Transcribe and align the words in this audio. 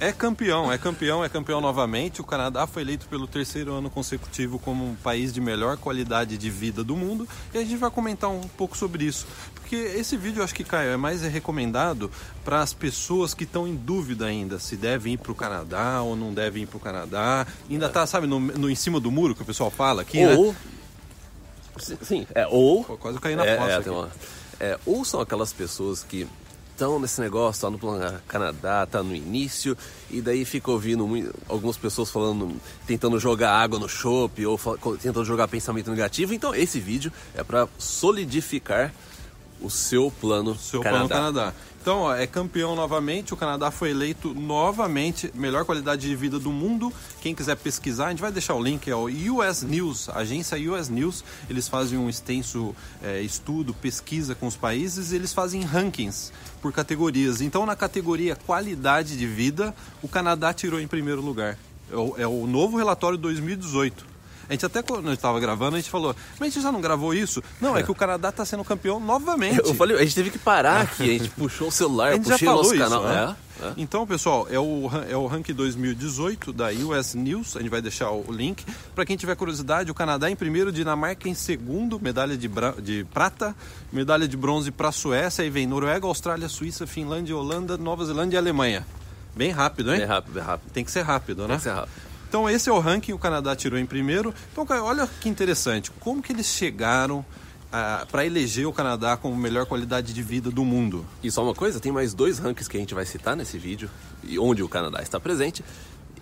É, 0.00 0.08
é, 0.08 0.12
campeão, 0.12 0.72
é 0.72 0.78
campeão, 0.78 1.22
é 1.22 1.28
campeão 1.28 1.60
novamente. 1.60 2.20
O 2.20 2.24
Canadá 2.24 2.66
foi 2.66 2.82
eleito 2.82 3.06
pelo 3.06 3.26
terceiro 3.26 3.74
ano 3.74 3.90
consecutivo 3.90 4.58
como 4.58 4.84
um 4.84 4.94
país 4.94 5.32
de 5.32 5.40
melhor 5.40 5.76
qualidade 5.76 6.38
de 6.38 6.48
vida 6.50 6.82
do 6.82 6.96
mundo. 6.96 7.28
E 7.52 7.58
a 7.58 7.60
gente 7.60 7.76
vai 7.76 7.90
comentar 7.90 8.30
um 8.30 8.40
pouco 8.40 8.76
sobre 8.76 9.04
isso. 9.04 9.26
Porque 9.54 9.76
esse 9.76 10.16
vídeo, 10.16 10.40
eu 10.40 10.44
acho 10.44 10.54
que, 10.54 10.64
Caio, 10.64 10.90
é 10.90 10.96
mais 10.96 11.20
recomendado 11.22 12.10
para 12.44 12.62
as 12.62 12.72
pessoas 12.72 13.34
que 13.34 13.44
estão 13.44 13.68
em 13.68 13.74
dúvida 13.74 14.24
ainda 14.24 14.58
se 14.58 14.76
devem 14.76 15.14
ir 15.14 15.18
para 15.18 15.32
o 15.32 15.34
Canadá 15.34 16.00
ou 16.00 16.16
não 16.16 16.32
devem 16.32 16.62
ir 16.62 16.66
para 16.66 16.78
o 16.78 16.80
Canadá. 16.80 17.46
Ainda 17.68 17.86
está, 17.86 18.06
sabe, 18.06 18.26
no, 18.26 18.40
no, 18.40 18.70
em 18.70 18.74
cima 18.74 18.98
do 18.98 19.10
muro 19.10 19.34
que 19.34 19.42
o 19.42 19.46
pessoal 19.46 19.70
fala 19.70 20.00
aqui, 20.00 20.24
ou, 20.24 20.52
né? 20.52 20.56
Sim, 22.02 22.26
é, 22.34 22.46
ou... 22.46 22.84
Quase 22.84 23.18
caí 23.20 23.36
na 23.36 23.44
é, 23.44 23.56
fossa 23.56 23.88
é, 23.88 23.92
uma, 23.92 24.10
é, 24.60 24.78
ou 24.84 25.04
são 25.04 25.20
aquelas 25.20 25.52
pessoas 25.52 26.02
que 26.02 26.26
estão 26.78 27.00
nesse 27.00 27.20
negócio, 27.20 27.62
tá 27.62 27.70
no 27.70 27.76
plano 27.76 28.20
Canadá, 28.28 28.86
tá 28.86 29.02
no 29.02 29.12
início, 29.14 29.76
e 30.08 30.20
daí 30.20 30.44
fica 30.44 30.70
ouvindo 30.70 31.34
algumas 31.48 31.76
pessoas 31.76 32.08
falando, 32.08 32.54
tentando 32.86 33.18
jogar 33.18 33.50
água 33.50 33.80
no 33.80 33.88
chope 33.88 34.46
ou 34.46 34.56
tentando 34.96 35.24
jogar 35.24 35.48
pensamento 35.48 35.90
negativo. 35.90 36.32
Então 36.32 36.54
esse 36.54 36.78
vídeo 36.78 37.12
é 37.34 37.42
para 37.42 37.68
solidificar 37.78 38.94
o 39.60 39.70
seu 39.70 40.12
plano 40.20 40.56
seu 40.56 40.80
Canadá. 40.80 41.08
plano 41.08 41.34
Canadá. 41.34 41.54
Então, 41.80 42.00
ó, 42.00 42.14
é 42.14 42.26
campeão 42.26 42.76
novamente. 42.76 43.32
O 43.32 43.36
Canadá 43.36 43.70
foi 43.70 43.90
eleito 43.90 44.34
novamente 44.34 45.30
melhor 45.34 45.64
qualidade 45.64 46.06
de 46.06 46.14
vida 46.14 46.38
do 46.38 46.52
mundo. 46.52 46.92
Quem 47.22 47.34
quiser 47.34 47.56
pesquisar, 47.56 48.06
a 48.06 48.10
gente 48.10 48.20
vai 48.20 48.32
deixar 48.32 48.54
o 48.54 48.62
link. 48.62 48.90
É 48.90 48.94
o 48.94 49.06
US 49.06 49.62
News, 49.62 50.08
agência 50.10 50.58
US 50.70 50.88
News. 50.88 51.24
Eles 51.48 51.68
fazem 51.68 51.98
um 51.98 52.08
extenso 52.08 52.74
é, 53.02 53.22
estudo, 53.22 53.72
pesquisa 53.72 54.34
com 54.34 54.46
os 54.46 54.56
países. 54.56 55.12
E 55.12 55.16
eles 55.16 55.32
fazem 55.32 55.62
rankings 55.62 56.32
por 56.60 56.72
categorias. 56.72 57.40
Então, 57.40 57.64
na 57.64 57.76
categoria 57.76 58.36
qualidade 58.36 59.16
de 59.16 59.26
vida, 59.26 59.74
o 60.02 60.08
Canadá 60.08 60.52
tirou 60.52 60.80
em 60.80 60.86
primeiro 60.86 61.22
lugar. 61.22 61.56
É 61.90 61.96
o, 61.96 62.14
é 62.18 62.26
o 62.26 62.46
novo 62.46 62.76
relatório 62.76 63.16
2018. 63.16 64.07
A 64.48 64.52
gente 64.52 64.64
até 64.64 64.82
quando 64.82 65.12
estava 65.12 65.38
gravando, 65.38 65.76
a 65.76 65.78
gente 65.78 65.90
falou, 65.90 66.16
mas 66.38 66.48
a 66.48 66.50
gente 66.50 66.62
já 66.62 66.72
não 66.72 66.80
gravou 66.80 67.12
isso? 67.12 67.42
Não, 67.60 67.76
é 67.76 67.82
que 67.82 67.90
o 67.90 67.94
Canadá 67.94 68.30
está 68.30 68.44
sendo 68.44 68.64
campeão 68.64 68.98
novamente. 68.98 69.58
Eu 69.58 69.74
falei, 69.74 69.96
a 69.96 70.02
gente 70.02 70.14
teve 70.14 70.30
que 70.30 70.38
parar 70.38 70.82
aqui, 70.82 71.02
a 71.02 71.18
gente 71.18 71.30
puxou 71.36 71.68
o 71.68 71.72
celular, 71.72 72.14
a 72.14 72.18
puxei 72.18 72.46
falou 72.46 72.62
nosso 72.62 72.74
isso, 72.74 72.82
canal. 72.82 73.02
né? 73.02 73.36
É, 73.60 73.66
é. 73.66 73.72
Então, 73.76 74.06
pessoal, 74.06 74.46
é 74.50 74.58
o, 74.58 74.90
é 75.08 75.16
o 75.16 75.26
ranking 75.26 75.52
2018 75.52 76.52
da 76.52 76.68
US 76.70 77.14
News. 77.14 77.56
A 77.56 77.60
gente 77.60 77.68
vai 77.68 77.82
deixar 77.82 78.10
o 78.10 78.24
link. 78.32 78.64
Para 78.94 79.04
quem 79.04 79.16
tiver 79.16 79.34
curiosidade, 79.36 79.90
o 79.90 79.94
Canadá 79.94 80.30
em 80.30 80.36
primeiro, 80.36 80.72
Dinamarca 80.72 81.28
em 81.28 81.34
segundo, 81.34 82.00
medalha 82.00 82.36
de, 82.36 82.48
de 82.82 83.04
prata, 83.12 83.54
medalha 83.92 84.26
de 84.28 84.36
bronze 84.36 84.70
para 84.70 84.88
a 84.88 84.92
Suécia. 84.92 85.42
Aí 85.42 85.50
vem 85.50 85.66
Noruega, 85.66 86.06
Austrália, 86.06 86.48
Suíça, 86.48 86.86
Finlândia, 86.86 87.36
Holanda, 87.36 87.76
Nova 87.76 88.04
Zelândia 88.04 88.36
e 88.36 88.38
Alemanha. 88.38 88.86
Bem 89.34 89.50
rápido, 89.50 89.92
hein? 89.92 89.98
Bem 89.98 90.06
rápido, 90.06 90.32
bem 90.34 90.42
rápido. 90.42 90.70
Tem 90.72 90.84
que 90.84 90.90
ser 90.90 91.02
rápido, 91.02 91.42
né? 91.42 91.48
Tem 91.48 91.56
que 91.58 91.62
ser 91.62 91.72
rápido. 91.72 92.07
Então 92.28 92.48
esse 92.48 92.68
é 92.68 92.72
o 92.72 92.78
ranking, 92.78 93.12
o 93.12 93.18
Canadá 93.18 93.56
tirou 93.56 93.78
em 93.78 93.86
primeiro. 93.86 94.34
Então, 94.52 94.66
cara, 94.66 94.82
olha 94.84 95.08
que 95.20 95.28
interessante, 95.28 95.90
como 96.00 96.22
que 96.22 96.32
eles 96.32 96.46
chegaram 96.46 97.24
ah, 97.72 98.06
para 98.10 98.24
eleger 98.26 98.66
o 98.66 98.72
Canadá 98.72 99.16
como 99.16 99.34
melhor 99.36 99.64
qualidade 99.66 100.12
de 100.12 100.22
vida 100.22 100.50
do 100.50 100.64
mundo? 100.64 101.04
E 101.22 101.30
só 101.30 101.42
uma 101.42 101.54
coisa, 101.54 101.80
tem 101.80 101.90
mais 101.92 102.12
dois 102.14 102.38
rankings 102.38 102.68
que 102.68 102.76
a 102.76 102.80
gente 102.80 102.94
vai 102.94 103.06
citar 103.06 103.34
nesse 103.36 103.56
vídeo, 103.58 103.90
e 104.24 104.38
onde 104.38 104.62
o 104.62 104.68
Canadá 104.68 105.00
está 105.02 105.18
presente. 105.18 105.64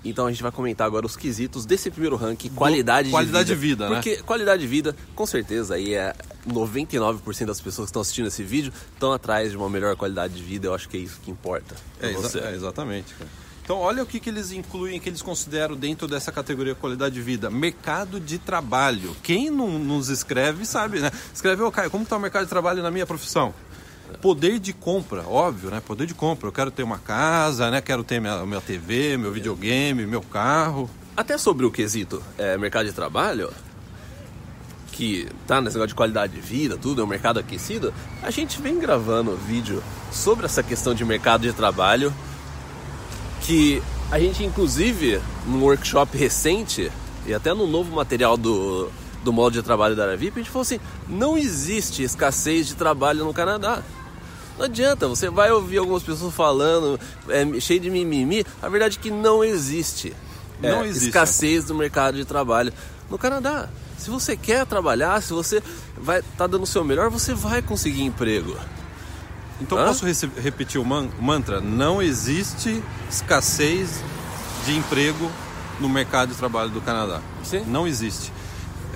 Então 0.05 0.27
a 0.27 0.31
gente 0.31 0.41
vai 0.43 0.53
comentar 0.53 0.87
agora 0.87 1.05
os 1.05 1.16
quesitos 1.16 1.66
desse 1.66 1.91
primeiro 1.91 2.15
ranking, 2.15 2.50
qualidade, 2.50 3.11
qualidade 3.11 3.47
de 3.49 3.55
vida. 3.56 3.87
de 3.87 3.87
vida, 3.87 3.89
né? 3.91 3.95
Porque 3.97 4.22
qualidade 4.22 4.62
de 4.62 4.69
vida, 4.69 4.95
com 5.16 5.27
certeza, 5.27 5.75
aí 5.75 5.95
é 5.95 6.15
99% 6.47 7.47
das 7.47 7.61
pessoas 7.61 7.87
que 7.87 7.91
estão 7.91 8.03
assistindo 8.03 8.28
esse 8.28 8.45
vídeo 8.45 8.72
estão 8.95 9.12
atrás 9.12 9.50
de 9.50 9.56
uma 9.56 9.69
melhor 9.69 9.97
qualidade 9.97 10.34
de 10.34 10.43
vida. 10.43 10.69
Eu 10.69 10.75
acho 10.75 10.89
que 10.89 10.97
é 10.97 11.00
isso 11.00 11.19
que 11.25 11.31
importa. 11.31 11.75
É, 12.00 12.12
exa- 12.12 12.39
é, 12.41 12.55
exatamente. 12.55 13.15
cara. 13.15 13.28
Então, 13.66 13.81
olha 13.81 14.00
o 14.00 14.06
que, 14.06 14.21
que 14.21 14.31
eles 14.31 14.53
incluem, 14.53 15.00
que 15.00 15.09
eles 15.09 15.21
consideram 15.21 15.75
dentro 15.75 16.06
dessa 16.06 16.31
categoria 16.31 16.72
qualidade 16.72 17.16
de 17.16 17.21
vida. 17.21 17.50
Mercado 17.50 18.21
de 18.21 18.38
trabalho. 18.38 19.16
Quem 19.25 19.50
não 19.50 19.77
nos 19.77 20.09
escreve 20.09 20.65
sabe, 20.65 21.00
né? 21.00 21.10
Escreve, 21.34 21.62
ô 21.62 21.72
Caio, 21.72 21.91
como 21.91 22.04
está 22.04 22.16
o 22.16 22.21
mercado 22.21 22.44
de 22.44 22.49
trabalho 22.49 22.81
na 22.81 22.93
minha 22.93 23.04
profissão? 23.04 23.53
Poder 24.22 24.60
de 24.60 24.72
compra, 24.72 25.27
óbvio, 25.27 25.69
né? 25.69 25.82
Poder 25.84 26.06
de 26.06 26.15
compra. 26.15 26.47
Eu 26.47 26.53
quero 26.53 26.71
ter 26.71 26.84
uma 26.84 26.99
casa, 26.99 27.69
né? 27.69 27.81
Quero 27.81 28.04
ter 28.04 28.21
minha, 28.21 28.47
minha 28.47 28.60
TV, 28.60 29.16
meu 29.16 29.32
videogame, 29.32 30.06
meu 30.06 30.22
carro. 30.22 30.88
Até 31.16 31.37
sobre 31.37 31.66
o 31.66 31.71
quesito 31.72 32.22
é, 32.38 32.56
mercado 32.56 32.87
de 32.87 32.93
trabalho, 32.93 33.53
que 34.93 35.28
tá 35.44 35.60
nesse 35.60 35.75
negócio 35.75 35.88
de 35.88 35.94
qualidade 35.97 36.34
de 36.34 36.41
vida, 36.41 36.77
tudo, 36.77 37.00
é 37.00 37.04
um 37.04 37.09
mercado 37.09 37.41
aquecido, 37.41 37.93
a 38.22 38.31
gente 38.31 38.62
vem 38.62 38.78
gravando 38.78 39.37
vídeo 39.37 39.83
sobre 40.12 40.47
essa 40.47 40.62
questão 40.62 40.94
de 40.94 41.04
mercado 41.04 41.43
de 41.43 41.53
trabalho, 41.53 42.15
que 43.47 43.81
a 44.11 44.19
gente, 44.19 44.45
inclusive, 44.45 45.21
num 45.47 45.62
workshop 45.62 46.17
recente, 46.19 46.91
e 47.25 47.33
até 47.33 47.55
no 47.55 47.67
novo 47.67 47.95
material 47.95 48.37
do, 48.37 48.91
do 49.23 49.33
modo 49.33 49.53
de 49.53 49.62
trabalho 49.62 49.95
da 49.95 50.05
Aravip, 50.05 50.33
a 50.34 50.43
gente 50.43 50.51
falou 50.51 50.62
assim, 50.62 50.81
não 51.09 51.39
existe 51.39 52.03
escassez 52.03 52.67
de 52.67 52.75
trabalho 52.75 53.25
no 53.25 53.33
Canadá. 53.33 53.83
Não 54.59 54.65
adianta, 54.65 55.07
você 55.07 55.31
vai 55.31 55.53
ouvir 55.53 55.79
algumas 55.79 56.03
pessoas 56.03 56.34
falando, 56.34 56.99
é, 57.29 57.61
cheio 57.61 57.79
de 57.79 57.91
mimimi, 57.91 58.45
a 58.61 58.69
verdade 58.69 58.99
é 58.99 59.03
que 59.03 59.11
não 59.11 59.45
existe 59.45 60.15
é, 60.63 60.71
Não 60.71 60.84
existe. 60.84 61.09
escassez 61.09 61.65
do 61.67 61.75
mercado 61.75 62.17
de 62.17 62.25
trabalho 62.25 62.73
no 63.11 63.19
Canadá. 63.19 63.69
Se 63.99 64.11
você 64.11 64.37
quer 64.37 64.67
trabalhar, 64.67 65.23
se 65.23 65.33
você 65.33 65.63
vai 65.97 66.23
tá 66.37 66.47
dando 66.47 66.63
o 66.63 66.67
seu 66.67 66.84
melhor, 66.84 67.11
você 67.11 67.34
vai 67.34 67.63
conseguir 67.63 68.03
emprego. 68.03 68.57
Então, 69.61 69.78
Hã? 69.78 69.87
posso 69.87 70.05
repetir 70.43 70.81
o 70.81 70.84
man- 70.84 71.09
mantra? 71.21 71.61
Não 71.61 72.03
existe 72.03 72.83
escassez 73.11 74.03
de 74.65 74.77
emprego 74.77 75.31
no 75.81 75.89
mercado 75.89 76.31
de 76.31 76.34
trabalho 76.37 76.71
do 76.71 76.81
Canadá. 76.81 77.21
Sim. 77.43 77.65
Não 77.66 77.87
existe. 77.87 78.33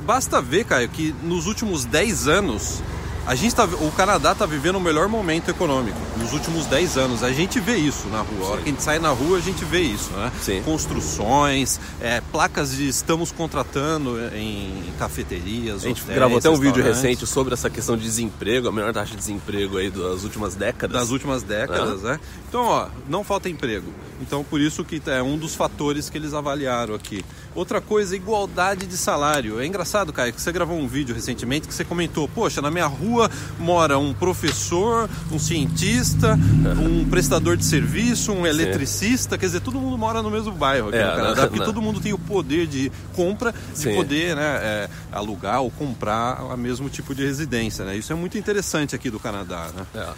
Basta 0.04 0.40
ver, 0.40 0.64
Caio, 0.64 0.88
que 0.88 1.14
nos 1.22 1.46
últimos 1.46 1.84
10 1.84 2.26
anos, 2.28 2.82
a 3.26 3.34
gente 3.34 3.54
tá, 3.54 3.64
o 3.64 3.92
Canadá 3.92 4.32
está 4.32 4.46
vivendo 4.46 4.76
o 4.76 4.80
melhor 4.80 5.08
momento 5.08 5.50
econômico. 5.50 5.98
Nos 6.18 6.32
últimos 6.32 6.66
10 6.66 6.96
anos. 6.96 7.22
A 7.22 7.32
gente 7.32 7.60
vê 7.60 7.76
isso 7.76 8.08
na 8.08 8.20
rua. 8.20 8.46
A 8.46 8.50
hora 8.50 8.62
que 8.62 8.68
a 8.68 8.72
gente 8.72 8.82
sai 8.82 8.98
na 8.98 9.10
rua, 9.10 9.38
a 9.38 9.40
gente 9.40 9.64
vê 9.64 9.80
isso, 9.80 10.10
né? 10.10 10.32
Sim. 10.40 10.62
Construções, 10.62 11.80
é, 12.00 12.20
placas 12.32 12.72
de 12.72 12.88
estamos 12.88 13.30
contratando 13.30 14.18
em 14.34 14.82
cafeterias, 14.98 15.84
A 15.84 15.88
gente 15.88 16.02
hotéis, 16.02 16.16
gravou 16.16 16.38
até 16.38 16.50
um 16.50 16.58
vídeo 16.58 16.82
recente 16.82 17.26
sobre 17.26 17.54
essa 17.54 17.70
questão 17.70 17.96
de 17.96 18.02
desemprego, 18.02 18.68
a 18.68 18.72
menor 18.72 18.92
taxa 18.92 19.12
de 19.12 19.18
desemprego 19.18 19.78
aí 19.78 19.90
das 19.90 20.24
últimas 20.24 20.54
décadas. 20.54 21.00
das 21.00 21.10
últimas 21.10 21.42
décadas, 21.42 22.02
né? 22.02 22.18
Então, 22.48 22.64
ó, 22.64 22.88
não 23.08 23.22
falta 23.22 23.48
emprego. 23.48 23.92
Então, 24.20 24.44
por 24.44 24.60
isso 24.60 24.84
que 24.84 25.00
é 25.06 25.22
um 25.22 25.38
dos 25.38 25.54
fatores 25.54 26.10
que 26.10 26.18
eles 26.18 26.34
avaliaram 26.34 26.94
aqui. 26.94 27.24
Outra 27.54 27.80
coisa, 27.80 28.14
igualdade 28.14 28.86
de 28.86 28.96
salário. 28.96 29.60
É 29.60 29.66
engraçado, 29.66 30.12
Caio, 30.12 30.32
que 30.32 30.40
você 30.40 30.52
gravou 30.52 30.78
um 30.78 30.86
vídeo 30.86 31.14
recentemente 31.14 31.66
que 31.66 31.74
você 31.74 31.84
comentou, 31.84 32.28
poxa, 32.28 32.60
na 32.60 32.70
minha 32.70 32.86
rua 32.86 33.09
mora 33.58 33.98
um 33.98 34.12
professor, 34.14 35.08
um 35.32 35.38
cientista, 35.38 36.38
um 36.80 37.04
prestador 37.08 37.56
de 37.56 37.64
serviço, 37.64 38.32
um 38.32 38.46
eletricista, 38.46 39.36
quer 39.38 39.46
dizer, 39.46 39.60
todo 39.60 39.78
mundo 39.78 39.96
mora 39.98 40.22
no 40.22 40.30
mesmo 40.30 40.52
bairro 40.52 40.88
aqui 40.88 40.98
É, 40.98 41.04
no 41.04 41.16
Canadá, 41.16 41.42
né? 41.42 41.48
porque 41.48 41.64
todo 41.64 41.80
mundo 41.82 42.00
tem 42.00 42.12
o 42.12 42.18
poder 42.18 42.66
de 42.66 42.90
compra, 43.14 43.52
de 43.52 43.78
Sim. 43.78 43.94
poder 43.94 44.36
né, 44.36 44.42
é, 44.62 44.88
alugar 45.12 45.60
ou 45.62 45.70
comprar 45.70 46.42
o 46.44 46.56
mesmo 46.56 46.88
tipo 46.88 47.14
de 47.14 47.24
residência, 47.24 47.84
né? 47.84 47.96
Isso 47.96 48.12
é 48.12 48.16
muito 48.16 48.36
interessante 48.38 48.94
aqui 48.94 49.10
do 49.10 49.18
Canadá, 49.18 49.68
né? 49.74 49.86
É. 49.94 50.08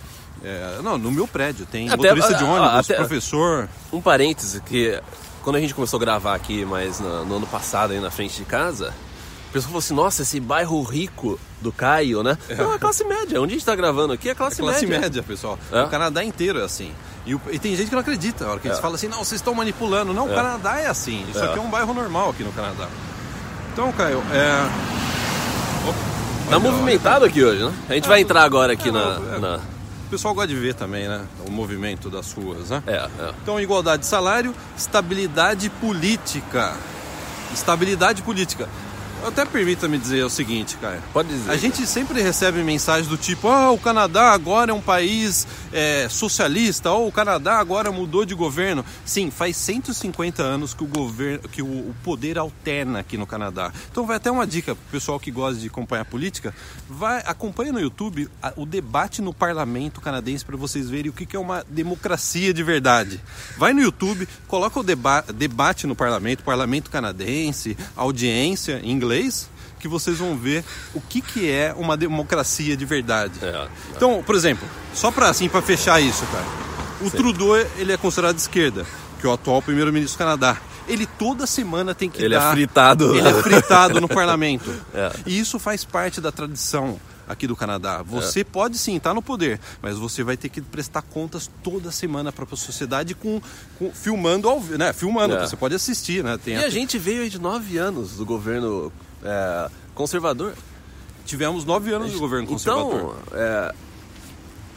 É, 0.45 0.81
não, 0.83 0.99
no 0.99 1.13
meu 1.13 1.29
prédio 1.29 1.65
tem 1.65 1.87
Até- 1.89 1.97
motorista 1.97 2.35
de 2.35 2.43
ah, 2.43 2.47
ônibus, 2.49 2.91
até- 2.91 2.97
professor. 2.97 3.69
Um 3.93 4.01
parêntese 4.01 4.61
que 4.61 5.01
quando 5.41 5.55
a 5.57 5.61
gente 5.61 5.73
começou 5.73 5.99
a 5.99 6.01
gravar 6.01 6.35
aqui, 6.35 6.65
mas 6.65 6.99
no, 6.99 7.25
no 7.25 7.37
ano 7.37 7.47
passado 7.47 7.93
aí 7.93 8.01
na 8.01 8.11
frente 8.11 8.37
de 8.39 8.45
casa, 8.45 8.93
pessoa 9.53 9.69
falou 9.69 9.79
assim, 9.79 9.95
nossa, 9.95 10.23
esse 10.23 10.41
bairro 10.41 10.83
rico 10.83 11.39
do 11.61 11.71
Caio, 11.73 12.23
né? 12.23 12.37
Não, 12.57 12.75
é 12.75 12.79
classe 12.79 13.05
média. 13.05 13.41
Onde 13.41 13.53
a 13.53 13.57
gente 13.57 13.65
tá 13.67 13.75
gravando 13.77 14.13
aqui 14.13 14.29
é 14.29 14.33
É 14.33 14.35
classe, 14.35 14.57
classe 14.61 14.87
média, 14.87 15.01
média. 15.01 15.23
pessoal. 15.23 15.59
É. 15.71 15.83
O 15.83 15.89
Canadá 15.89 16.25
inteiro 16.25 16.59
é 16.61 16.65
assim. 16.65 16.93
E, 17.25 17.35
o- 17.35 17.41
e 17.51 17.59
tem 17.59 17.77
gente 17.77 17.89
que 17.89 17.95
não 17.95 18.01
acredita. 18.01 18.47
A 18.47 18.51
hora 18.51 18.61
que 18.61 18.67
eles 18.67 18.79
É. 18.79 18.81
falam 18.81 18.95
assim, 18.97 19.09
não, 19.09 19.19
vocês 19.19 19.41
estão 19.41 19.55
manipulando. 19.55 20.13
Não, 20.13 20.27
o 20.27 20.35
Canadá 20.35 20.79
é 20.81 20.87
assim. 20.89 21.25
Isso 21.31 21.39
É. 21.39 21.45
aqui 21.49 21.59
é 21.59 21.63
um 21.63 21.71
bairro 21.71 21.93
normal 21.95 22.31
aqui 22.31 22.43
no 22.43 22.53
Canadá. 22.53 22.89
Então, 23.73 23.93
Caio, 23.93 24.23
é. 24.33 25.89
Opa, 25.89 26.13
Tá 26.51 26.59
movimentado 26.59 27.25
aqui 27.25 27.43
hoje, 27.43 27.63
né? 27.65 27.73
A 27.89 27.95
gente 27.95 28.09
vai 28.09 28.21
entrar 28.21 28.43
agora 28.43 28.73
aqui 28.73 28.89
É, 28.89 28.93
na, 28.93 29.21
é. 29.37 29.39
na- 29.39 29.57
O 30.07 30.11
pessoal 30.13 30.35
gosta 30.35 30.49
de 30.49 30.57
ver 30.57 30.75
também, 30.75 31.09
né? 31.09 31.23
O 31.47 31.51
movimento 31.51 32.11
das 32.11 32.33
ruas, 32.33 32.69
né? 32.69 32.83
É, 32.87 32.97
é. 32.97 33.33
Então, 33.43 33.59
igualdade 33.59 34.03
de 34.03 34.09
salário, 34.09 34.55
estabilidade 34.77 35.71
política. 35.81 36.75
Estabilidade 37.55 38.21
política. 38.23 38.69
Até 39.25 39.45
permita-me 39.45 39.99
dizer 39.99 40.25
o 40.25 40.29
seguinte, 40.29 40.77
cara. 40.79 41.01
Pode 41.13 41.29
dizer. 41.29 41.49
A 41.49 41.57
gente 41.57 41.87
sempre 41.87 42.21
recebe 42.21 42.61
mensagens 42.65 43.07
do 43.07 43.17
tipo: 43.17 43.47
ah, 43.49 43.71
o 43.71 43.79
Canadá 43.79 44.33
agora 44.33 44.73
é 44.73 44.75
um 44.75 44.81
país 44.81 45.47
é, 45.73 46.09
socialista, 46.09 46.91
ou 46.91 47.07
o 47.07 47.13
Canadá 47.13 47.59
agora 47.59 47.93
mudou 47.93 48.25
de 48.25 48.35
governo. 48.35 48.85
Sim, 49.05 49.31
faz 49.31 49.57
150 49.57 50.43
anos 50.43 50.75
que 50.75 50.83
o 50.83 50.89
governo, 50.89 51.49
que 51.49 51.63
o, 51.63 51.67
o 51.67 51.95
poder 52.03 52.37
alterna 52.37 52.99
aqui 52.99 53.17
no 53.17 53.25
Canadá. 53.25 53.73
Então 53.91 54.05
vai 54.05 54.17
até 54.17 54.29
uma 54.29 54.45
dica 54.45 54.75
pro 54.75 54.85
pessoal 54.91 55.21
que 55.21 55.31
gosta 55.31 55.61
de 55.61 55.69
acompanhar 55.69 56.05
política, 56.05 56.53
vai 56.89 57.23
acompanha 57.25 57.73
no 57.73 57.81
YouTube 57.81 58.29
a, 58.43 58.53
o 58.57 58.67
debate 58.67 59.23
no 59.23 59.33
parlamento 59.33 60.01
canadense 60.01 60.45
para 60.45 60.57
vocês 60.57 60.91
verem 60.91 61.11
o 61.11 61.13
que, 61.13 61.27
que 61.27 61.37
é 61.37 61.39
uma 61.39 61.65
democracia 61.69 62.53
de 62.53 62.63
verdade. 62.65 63.21
Vai 63.57 63.73
no 63.73 63.81
YouTube, 63.81 64.29
coloca 64.49 64.81
o 64.81 64.83
deba 64.83 65.25
debate 65.33 65.87
no 65.87 65.95
parlamento, 65.95 66.43
parlamento 66.43 66.91
canadense, 66.91 67.77
audiência 67.97 68.81
em 68.83 68.91
inglês 68.91 69.12
inglês 69.13 69.49
que 69.79 69.89
vocês 69.89 70.19
vão 70.19 70.37
ver 70.37 70.65
o 70.95 71.01
que, 71.01 71.21
que 71.21 71.51
é 71.51 71.75
uma 71.77 71.97
democracia 71.97 72.77
de 72.77 72.85
verdade. 72.85 73.35
É, 73.43 73.47
é. 73.47 73.69
Então, 73.97 74.23
por 74.25 74.37
exemplo, 74.37 74.67
só 74.95 75.11
para 75.11 75.29
assim 75.29 75.49
para 75.49 75.61
fechar 75.61 76.01
isso, 76.01 76.25
cara. 76.27 76.45
O 77.01 77.11
Sim. 77.11 77.17
Trudeau 77.17 77.57
ele 77.77 77.93
é 77.93 77.97
considerado 77.97 78.37
de 78.37 78.43
esquerda, 78.43 78.87
que 79.21 79.27
é 79.27 79.29
o 79.29 79.33
atual 79.33 79.61
primeiro-ministro 79.61 80.17
do 80.17 80.19
Canadá. 80.19 80.57
Ele 80.89 81.07
toda 81.07 81.47
semana 81.47 81.95
tem 81.95 82.09
que 82.09 82.23
ele 82.23 82.35
é 82.35 82.39
dar. 82.39 82.45
Ele 82.45 82.51
é 82.51 82.67
fritado. 82.67 83.17
Ele 83.17 83.29
é 83.29 83.35
fritado 83.43 84.01
no 84.01 84.09
parlamento. 84.09 84.73
É. 84.95 85.11
E 85.27 85.39
isso 85.39 85.59
faz 85.59 85.85
parte 85.85 86.21
da 86.21 86.31
tradição 86.31 87.01
aqui 87.29 87.47
do 87.47 87.57
Canadá. 87.57 88.03
Você 88.03 88.41
é. 88.41 88.45
pode 88.45 88.79
sim 88.79 88.97
estar 88.97 89.15
no 89.15 89.23
poder, 89.23 89.61
mas 89.81 89.99
você 89.99 90.23
vai 90.23 90.37
ter 90.37 90.49
que 90.49 90.61
prestar 90.61 91.03
contas 91.03 91.51
toda 91.63 91.91
semana 91.91 92.33
para 92.33 92.45
a 92.45 92.57
sociedade 92.57 93.15
com, 93.15 93.41
com, 93.79 93.93
filmando 93.93 94.49
ao 94.49 94.61
né? 94.61 94.93
Filmando, 94.93 95.35
é. 95.35 95.47
você 95.47 95.57
pode 95.57 95.75
assistir, 95.75 96.23
né? 96.23 96.39
Tem 96.39 96.55
e 96.55 96.57
a, 96.59 96.67
a 96.67 96.71
gente 96.71 96.99
veio 96.99 97.23
aí 97.23 97.31
de 97.31 97.41
nove 97.41 97.79
anos 97.79 98.17
do 98.17 98.25
governo 98.25 98.93
é, 99.23 99.71
conservador. 99.95 100.55
Tivemos 101.25 101.65
nove 101.65 101.93
anos 101.93 102.11
de 102.11 102.19
governo 102.19 102.45
então, 102.45 102.55
conservador. 102.55 103.17
Então 103.27 103.39
é, 103.39 103.75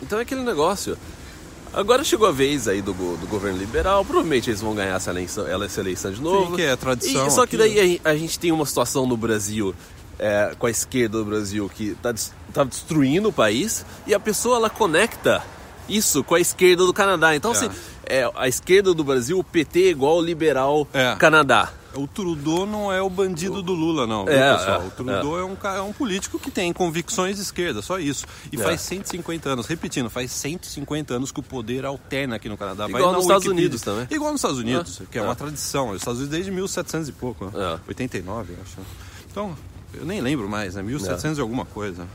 então 0.01 0.19
é 0.19 0.21
aquele 0.21 0.43
negócio. 0.43 0.97
Agora 1.75 2.05
chegou 2.05 2.25
a 2.25 2.31
vez 2.31 2.69
aí 2.69 2.81
do, 2.81 2.93
do 2.93 3.27
governo 3.27 3.59
liberal, 3.59 4.05
provavelmente 4.05 4.49
eles 4.49 4.61
vão 4.61 4.73
ganhar 4.73 4.95
essa 4.95 5.09
eleição, 5.09 5.45
essa 5.45 5.81
eleição 5.81 6.09
de 6.09 6.21
novo. 6.21 6.51
Sim, 6.51 6.55
que 6.55 6.61
é 6.61 6.71
a 6.71 6.77
tradição. 6.77 7.27
E, 7.27 7.31
só 7.31 7.45
que 7.45 7.57
daí 7.57 7.99
a, 8.03 8.11
a, 8.11 8.15
gente 8.15 8.39
tem 8.39 8.49
uma 8.53 8.65
situação 8.65 9.05
no 9.05 9.17
Brasil 9.17 9.75
é, 10.19 10.55
com 10.57 10.67
a 10.67 10.71
esquerda 10.71 11.17
do 11.17 11.25
Brasil 11.25 11.69
que 11.73 11.89
está 11.89 12.13
tá 12.53 12.63
destruindo 12.63 13.29
o 13.29 13.33
país 13.33 13.85
e 14.07 14.13
a 14.13 14.19
pessoa 14.19 14.57
ela 14.57 14.69
conecta 14.69 15.43
isso 15.87 16.23
com 16.23 16.35
a 16.35 16.39
esquerda 16.39 16.85
do 16.85 16.93
Canadá. 16.93 17.35
Então, 17.35 17.51
é. 17.51 17.53
assim, 17.53 17.69
é, 18.05 18.29
a 18.35 18.47
esquerda 18.47 18.93
do 18.93 19.03
Brasil, 19.03 19.39
o 19.39 19.43
PT 19.43 19.83
é 19.83 19.89
igual 19.89 20.17
o 20.17 20.21
liberal 20.21 20.87
é. 20.93 21.15
Canadá. 21.15 21.71
O 21.93 22.07
Trudeau 22.07 22.65
não 22.65 22.91
é 22.91 23.01
o 23.01 23.09
bandido 23.09 23.61
do 23.61 23.71
Lula, 23.71 24.05
não, 24.05 24.23
é, 24.27 24.53
pessoal? 24.53 24.81
É, 24.81 24.85
o 24.85 24.91
Trudeau 24.91 25.37
é. 25.37 25.41
é. 25.41 25.45
um, 25.45 25.77
é 25.77 25.81
um 25.81 25.93
político 25.93 26.37
que 26.37 26.51
tem 26.51 26.73
convicções 26.73 27.37
de 27.37 27.41
esquerda, 27.41 27.81
só 27.81 27.97
isso. 27.97 28.25
E 28.51 28.57
faz 28.57 28.81
150 28.81 29.47
anos, 29.49 29.65
repetindo, 29.65 30.09
faz 30.09 30.29
150 30.31 31.13
anos 31.13 31.31
que 31.31 31.39
o 31.39 31.43
poder 31.43 31.85
alterna 31.85 32.35
aqui 32.35 32.49
no 32.49 32.57
Canadá. 32.57 32.87
Igual 32.89 33.13
nos 33.13 33.23
Estados 33.23 33.47
Unidos 33.47 33.81
também. 33.81 34.07
Igual 34.11 34.33
nos 34.33 34.39
Estados 34.39 34.59
Unidos, 34.59 35.01
que 35.09 35.17
é, 35.17 35.21
uma 35.21 35.35
tradição. 35.35 35.91
Os 35.91 36.01
Estados 36.01 36.19
Unidos 36.19 36.35
desde 36.35 36.51
1700 36.51 37.07
e 37.07 37.11
pouco, 37.13 37.45
né? 37.45 37.79
89, 37.87 38.55
acho. 38.61 38.77
Então, 39.31 39.55
eu 39.93 40.05
nem 40.05 40.21
lembro 40.21 40.49
mais, 40.49 40.75
né? 40.75 40.83
1700 40.83 41.37
e 41.37 41.41
alguma 41.41 41.65
coisa. 41.65 42.07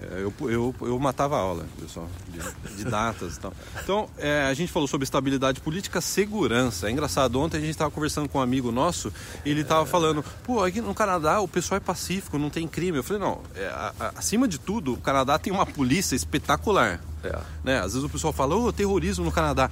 É, 0.00 0.22
eu, 0.22 0.32
eu, 0.48 0.74
eu 0.80 0.98
matava 0.98 1.36
a 1.36 1.40
aula, 1.40 1.66
pessoal, 1.78 2.08
de, 2.28 2.76
de 2.76 2.84
datas 2.84 3.36
e 3.36 3.40
tal. 3.40 3.52
Então, 3.82 4.08
é, 4.16 4.42
a 4.42 4.54
gente 4.54 4.72
falou 4.72 4.88
sobre 4.88 5.04
estabilidade 5.04 5.60
política, 5.60 6.00
segurança. 6.00 6.88
É 6.88 6.90
engraçado, 6.90 7.38
ontem 7.38 7.58
a 7.58 7.60
gente 7.60 7.70
estava 7.70 7.90
conversando 7.90 8.28
com 8.28 8.38
um 8.38 8.40
amigo 8.40 8.72
nosso 8.72 9.12
e 9.44 9.50
ele 9.50 9.60
estava 9.60 9.84
falando, 9.84 10.24
pô, 10.44 10.64
aqui 10.64 10.80
no 10.80 10.94
Canadá 10.94 11.40
o 11.40 11.48
pessoal 11.48 11.76
é 11.76 11.80
pacífico, 11.80 12.38
não 12.38 12.48
tem 12.48 12.66
crime. 12.66 12.98
Eu 12.98 13.02
falei, 13.02 13.20
não, 13.20 13.40
é, 13.54 13.66
a, 13.66 13.92
a, 14.00 14.08
acima 14.16 14.48
de 14.48 14.58
tudo, 14.58 14.94
o 14.94 14.96
Canadá 14.96 15.38
tem 15.38 15.52
uma 15.52 15.66
polícia 15.66 16.14
espetacular. 16.14 17.00
É. 17.22 17.38
Né? 17.62 17.78
Às 17.78 17.92
vezes 17.92 18.04
o 18.04 18.08
pessoal 18.08 18.32
fala, 18.32 18.56
ô, 18.56 18.66
oh, 18.66 18.72
terrorismo 18.72 19.24
no 19.24 19.32
Canadá 19.32 19.70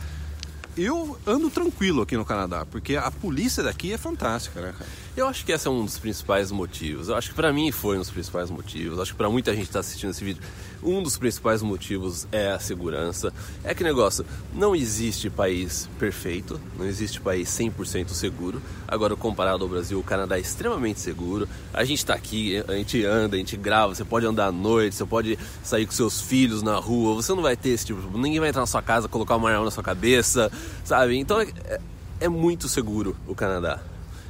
eu 0.78 1.18
ando 1.26 1.50
tranquilo 1.50 2.02
aqui 2.02 2.16
no 2.16 2.24
Canadá, 2.24 2.64
porque 2.64 2.96
a 2.96 3.10
polícia 3.10 3.62
daqui 3.62 3.92
é 3.92 3.98
fantástica, 3.98 4.60
né, 4.60 4.72
cara? 4.76 4.88
Eu 5.16 5.26
acho 5.26 5.44
que 5.44 5.50
esse 5.50 5.66
é 5.66 5.70
um 5.70 5.84
dos 5.84 5.98
principais 5.98 6.52
motivos. 6.52 7.08
Eu 7.08 7.16
acho 7.16 7.30
que 7.30 7.34
para 7.34 7.52
mim 7.52 7.72
foi 7.72 7.96
um 7.96 8.00
dos 8.00 8.10
principais 8.10 8.50
motivos. 8.50 8.98
Eu 8.98 9.02
acho 9.02 9.10
que 9.10 9.18
para 9.18 9.28
muita 9.28 9.52
gente 9.52 9.66
que 9.66 9.72
tá 9.72 9.80
assistindo 9.80 10.10
esse 10.10 10.22
vídeo, 10.22 10.40
um 10.80 11.02
dos 11.02 11.16
principais 11.16 11.60
motivos 11.60 12.28
é 12.30 12.52
a 12.52 12.60
segurança. 12.60 13.32
É 13.64 13.74
que 13.74 13.82
negócio, 13.82 14.24
não 14.54 14.76
existe 14.76 15.28
país 15.28 15.88
perfeito, 15.98 16.60
não 16.78 16.86
existe 16.86 17.20
país 17.20 17.48
100% 17.48 18.10
seguro. 18.10 18.62
Agora, 18.86 19.16
comparado 19.16 19.64
ao 19.64 19.68
Brasil, 19.68 19.98
o 19.98 20.04
Canadá 20.04 20.36
é 20.36 20.40
extremamente 20.40 21.00
seguro. 21.00 21.48
A 21.74 21.84
gente 21.84 22.06
tá 22.06 22.14
aqui, 22.14 22.62
a 22.68 22.74
gente 22.74 23.04
anda, 23.04 23.34
a 23.34 23.38
gente 23.40 23.56
grava, 23.56 23.96
você 23.96 24.04
pode 24.04 24.24
andar 24.24 24.46
à 24.46 24.52
noite, 24.52 24.94
você 24.94 25.04
pode 25.04 25.36
sair 25.64 25.84
com 25.84 25.92
seus 25.92 26.20
filhos 26.20 26.62
na 26.62 26.76
rua, 26.76 27.14
você 27.14 27.34
não 27.34 27.42
vai 27.42 27.56
ter 27.56 27.70
esse 27.70 27.86
tipo, 27.86 28.16
ninguém 28.16 28.38
vai 28.38 28.50
entrar 28.50 28.60
na 28.60 28.66
sua 28.66 28.82
casa, 28.82 29.08
colocar 29.08 29.34
uma 29.34 29.50
arma 29.50 29.64
na 29.64 29.70
sua 29.70 29.82
cabeça, 29.82 30.50
sabe? 30.84 31.16
Então 31.18 31.40
é, 31.40 31.80
é, 32.20 32.28
muito 32.28 32.68
seguro 32.68 33.16
o 33.26 33.34
Canadá. 33.34 33.80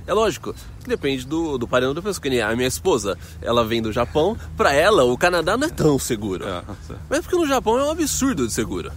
É 0.06 0.12
lógico 0.12 0.54
que 0.80 0.88
depende 0.88 1.26
do, 1.26 1.58
do 1.58 1.68
parâmetro 1.68 2.00
da 2.00 2.08
pessoa. 2.08 2.22
Que 2.22 2.30
nem 2.30 2.40
a 2.40 2.54
minha 2.56 2.68
esposa, 2.68 3.18
ela 3.42 3.64
vem 3.64 3.82
do 3.82 3.92
Japão, 3.92 4.36
pra 4.56 4.72
ela 4.72 5.04
o 5.04 5.18
Canadá 5.18 5.56
não 5.56 5.66
é 5.66 5.70
tão 5.70 5.98
seguro. 5.98 6.48
É, 6.48 6.62
Mas 7.10 7.20
porque 7.20 7.36
no 7.36 7.46
Japão 7.46 7.78
é 7.78 7.84
um 7.84 7.90
absurdo 7.90 8.46
de 8.46 8.52
seguro. 8.52 8.90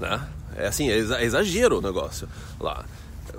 Né? 0.00 0.20
É 0.56 0.66
assim, 0.66 0.88
é, 0.88 0.98
é 0.98 1.24
exagero 1.24 1.78
o 1.78 1.82
negócio 1.82 2.28
lá. 2.58 2.84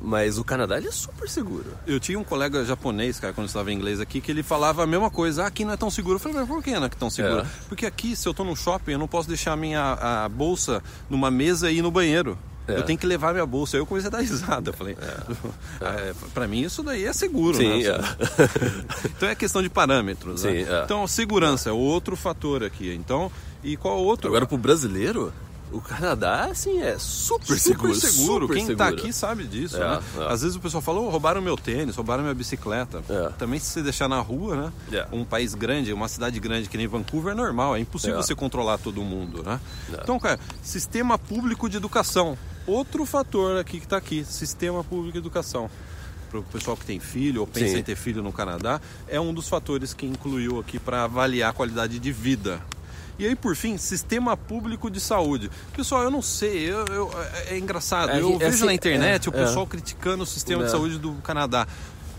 Mas 0.01 0.37
o 0.37 0.43
Canadá 0.43 0.77
ele 0.77 0.87
é 0.87 0.91
super 0.91 1.27
seguro. 1.29 1.73
Eu 1.85 1.99
tinha 1.99 2.17
um 2.17 2.23
colega 2.23 2.63
japonês, 2.63 3.19
cara, 3.19 3.33
quando 3.33 3.45
eu 3.45 3.47
estava 3.47 3.71
em 3.71 3.75
inglês 3.75 3.99
aqui, 3.99 4.21
que 4.21 4.31
ele 4.31 4.43
falava 4.43 4.83
a 4.83 4.87
mesma 4.87 5.09
coisa. 5.09 5.43
Ah, 5.43 5.47
aqui 5.47 5.65
não 5.65 5.73
é 5.73 5.77
tão 5.77 5.89
seguro. 5.89 6.15
Eu 6.15 6.19
falei, 6.19 6.37
mas 6.37 6.47
por 6.47 6.63
que 6.63 6.71
não 6.71 6.85
é 6.85 6.89
tão 6.89 7.09
seguro? 7.09 7.41
É. 7.41 7.45
Porque 7.67 7.85
aqui, 7.85 8.15
se 8.15 8.27
eu 8.27 8.31
estou 8.31 8.45
no 8.45 8.55
shopping, 8.55 8.93
eu 8.93 8.99
não 8.99 9.07
posso 9.07 9.27
deixar 9.27 9.53
a 9.53 9.55
minha 9.55 10.29
bolsa 10.29 10.81
numa 11.09 11.29
mesa 11.29 11.69
e 11.69 11.77
ir 11.77 11.81
no 11.81 11.91
banheiro. 11.91 12.37
É. 12.67 12.77
Eu 12.77 12.83
tenho 12.83 12.97
que 12.97 13.05
levar 13.05 13.33
minha 13.33 13.45
bolsa. 13.45 13.77
Aí 13.77 13.81
eu 13.81 13.85
comecei 13.85 14.07
a 14.07 14.11
dar 14.11 14.19
risada. 14.19 14.71
Falei, 14.73 14.95
é. 15.01 16.09
é 16.09 16.13
para 16.33 16.47
mim 16.47 16.61
isso 16.61 16.83
daí 16.83 17.05
é 17.05 17.13
seguro, 17.13 17.57
Sim, 17.57 17.83
né? 17.83 17.89
É. 17.89 17.99
então 19.05 19.29
é 19.29 19.35
questão 19.35 19.61
de 19.61 19.69
parâmetros. 19.69 20.43
Né? 20.43 20.51
Sim, 20.51 20.63
né? 20.63 20.81
Então 20.85 21.05
segurança 21.07 21.69
é 21.69 21.73
outro 21.73 22.15
fator 22.15 22.63
aqui. 22.63 22.93
Então 22.93 23.31
e 23.63 23.75
qual 23.77 23.97
outro? 24.03 24.27
Agora 24.27 24.45
para 24.45 24.55
o 24.55 24.57
brasileiro 24.57 25.33
o 25.71 25.79
Canadá, 25.79 26.45
assim, 26.51 26.81
é 26.81 26.97
super, 26.99 27.57
super 27.57 27.59
seguro. 27.59 27.95
seguro. 27.95 28.47
Super 28.47 28.59
Quem 28.59 28.71
está 28.71 28.87
aqui 28.87 29.13
sabe 29.13 29.45
disso, 29.45 29.77
é, 29.77 29.79
né? 29.79 30.01
É. 30.17 30.31
Às 30.31 30.41
vezes 30.41 30.57
o 30.57 30.59
pessoal 30.59 30.81
fala, 30.81 30.99
oh, 30.99 31.09
roubaram 31.09 31.41
meu 31.41 31.55
tênis, 31.55 31.95
roubaram 31.95 32.23
minha 32.23 32.35
bicicleta. 32.35 33.01
É. 33.09 33.29
Também 33.37 33.59
se 33.59 33.67
você 33.67 33.81
deixar 33.81 34.07
na 34.09 34.19
rua, 34.19 34.55
né? 34.55 34.73
É. 34.91 35.07
Um 35.11 35.23
país 35.23 35.55
grande, 35.55 35.93
uma 35.93 36.07
cidade 36.07 36.39
grande 36.39 36.67
que 36.67 36.77
nem 36.77 36.87
Vancouver 36.87 37.31
é 37.31 37.35
normal, 37.35 37.75
é 37.75 37.79
impossível 37.79 38.17
você 38.17 38.35
controlar 38.35 38.77
todo 38.79 39.01
mundo, 39.01 39.43
né? 39.43 39.59
Então, 39.89 40.19
cara, 40.19 40.39
sistema 40.61 41.17
público 41.17 41.69
de 41.69 41.77
educação. 41.77 42.37
Outro 42.71 43.05
fator 43.05 43.59
aqui 43.59 43.79
que 43.79 43.85
está 43.85 43.97
aqui, 43.97 44.23
sistema 44.23 44.83
público 44.83 45.13
de 45.13 45.17
educação 45.17 45.69
para 46.29 46.39
o 46.39 46.43
pessoal 46.43 46.77
que 46.77 46.85
tem 46.85 46.99
filho 46.99 47.41
ou 47.41 47.47
pensa 47.47 47.73
Sim. 47.73 47.79
em 47.79 47.83
ter 47.83 47.97
filho 47.97 48.23
no 48.23 48.31
Canadá, 48.31 48.79
é 49.09 49.19
um 49.19 49.33
dos 49.33 49.49
fatores 49.49 49.93
que 49.93 50.05
incluiu 50.05 50.57
aqui 50.59 50.79
para 50.79 51.03
avaliar 51.03 51.49
a 51.49 51.53
qualidade 51.53 51.99
de 51.99 52.11
vida 52.11 52.61
e 53.21 53.27
aí, 53.27 53.35
por 53.35 53.55
fim, 53.55 53.77
sistema 53.77 54.35
público 54.35 54.89
de 54.89 54.99
saúde. 54.99 55.51
Pessoal, 55.75 56.01
eu 56.01 56.09
não 56.09 56.23
sei, 56.23 56.71
eu, 56.71 56.87
eu 56.87 57.11
é, 57.45 57.53
é 57.53 57.57
engraçado. 57.59 58.09
É, 58.09 58.19
eu 58.19 58.33
é, 58.33 58.37
vejo 58.39 58.55
assim, 58.55 58.65
na 58.65 58.73
internet 58.73 59.29
o 59.29 59.35
é, 59.35 59.45
pessoal 59.45 59.67
criticando 59.67 60.23
o 60.23 60.25
sistema 60.25 60.63
de 60.63 60.69
é. 60.69 60.71
saúde 60.71 60.97
do 60.97 61.13
Canadá. 61.21 61.67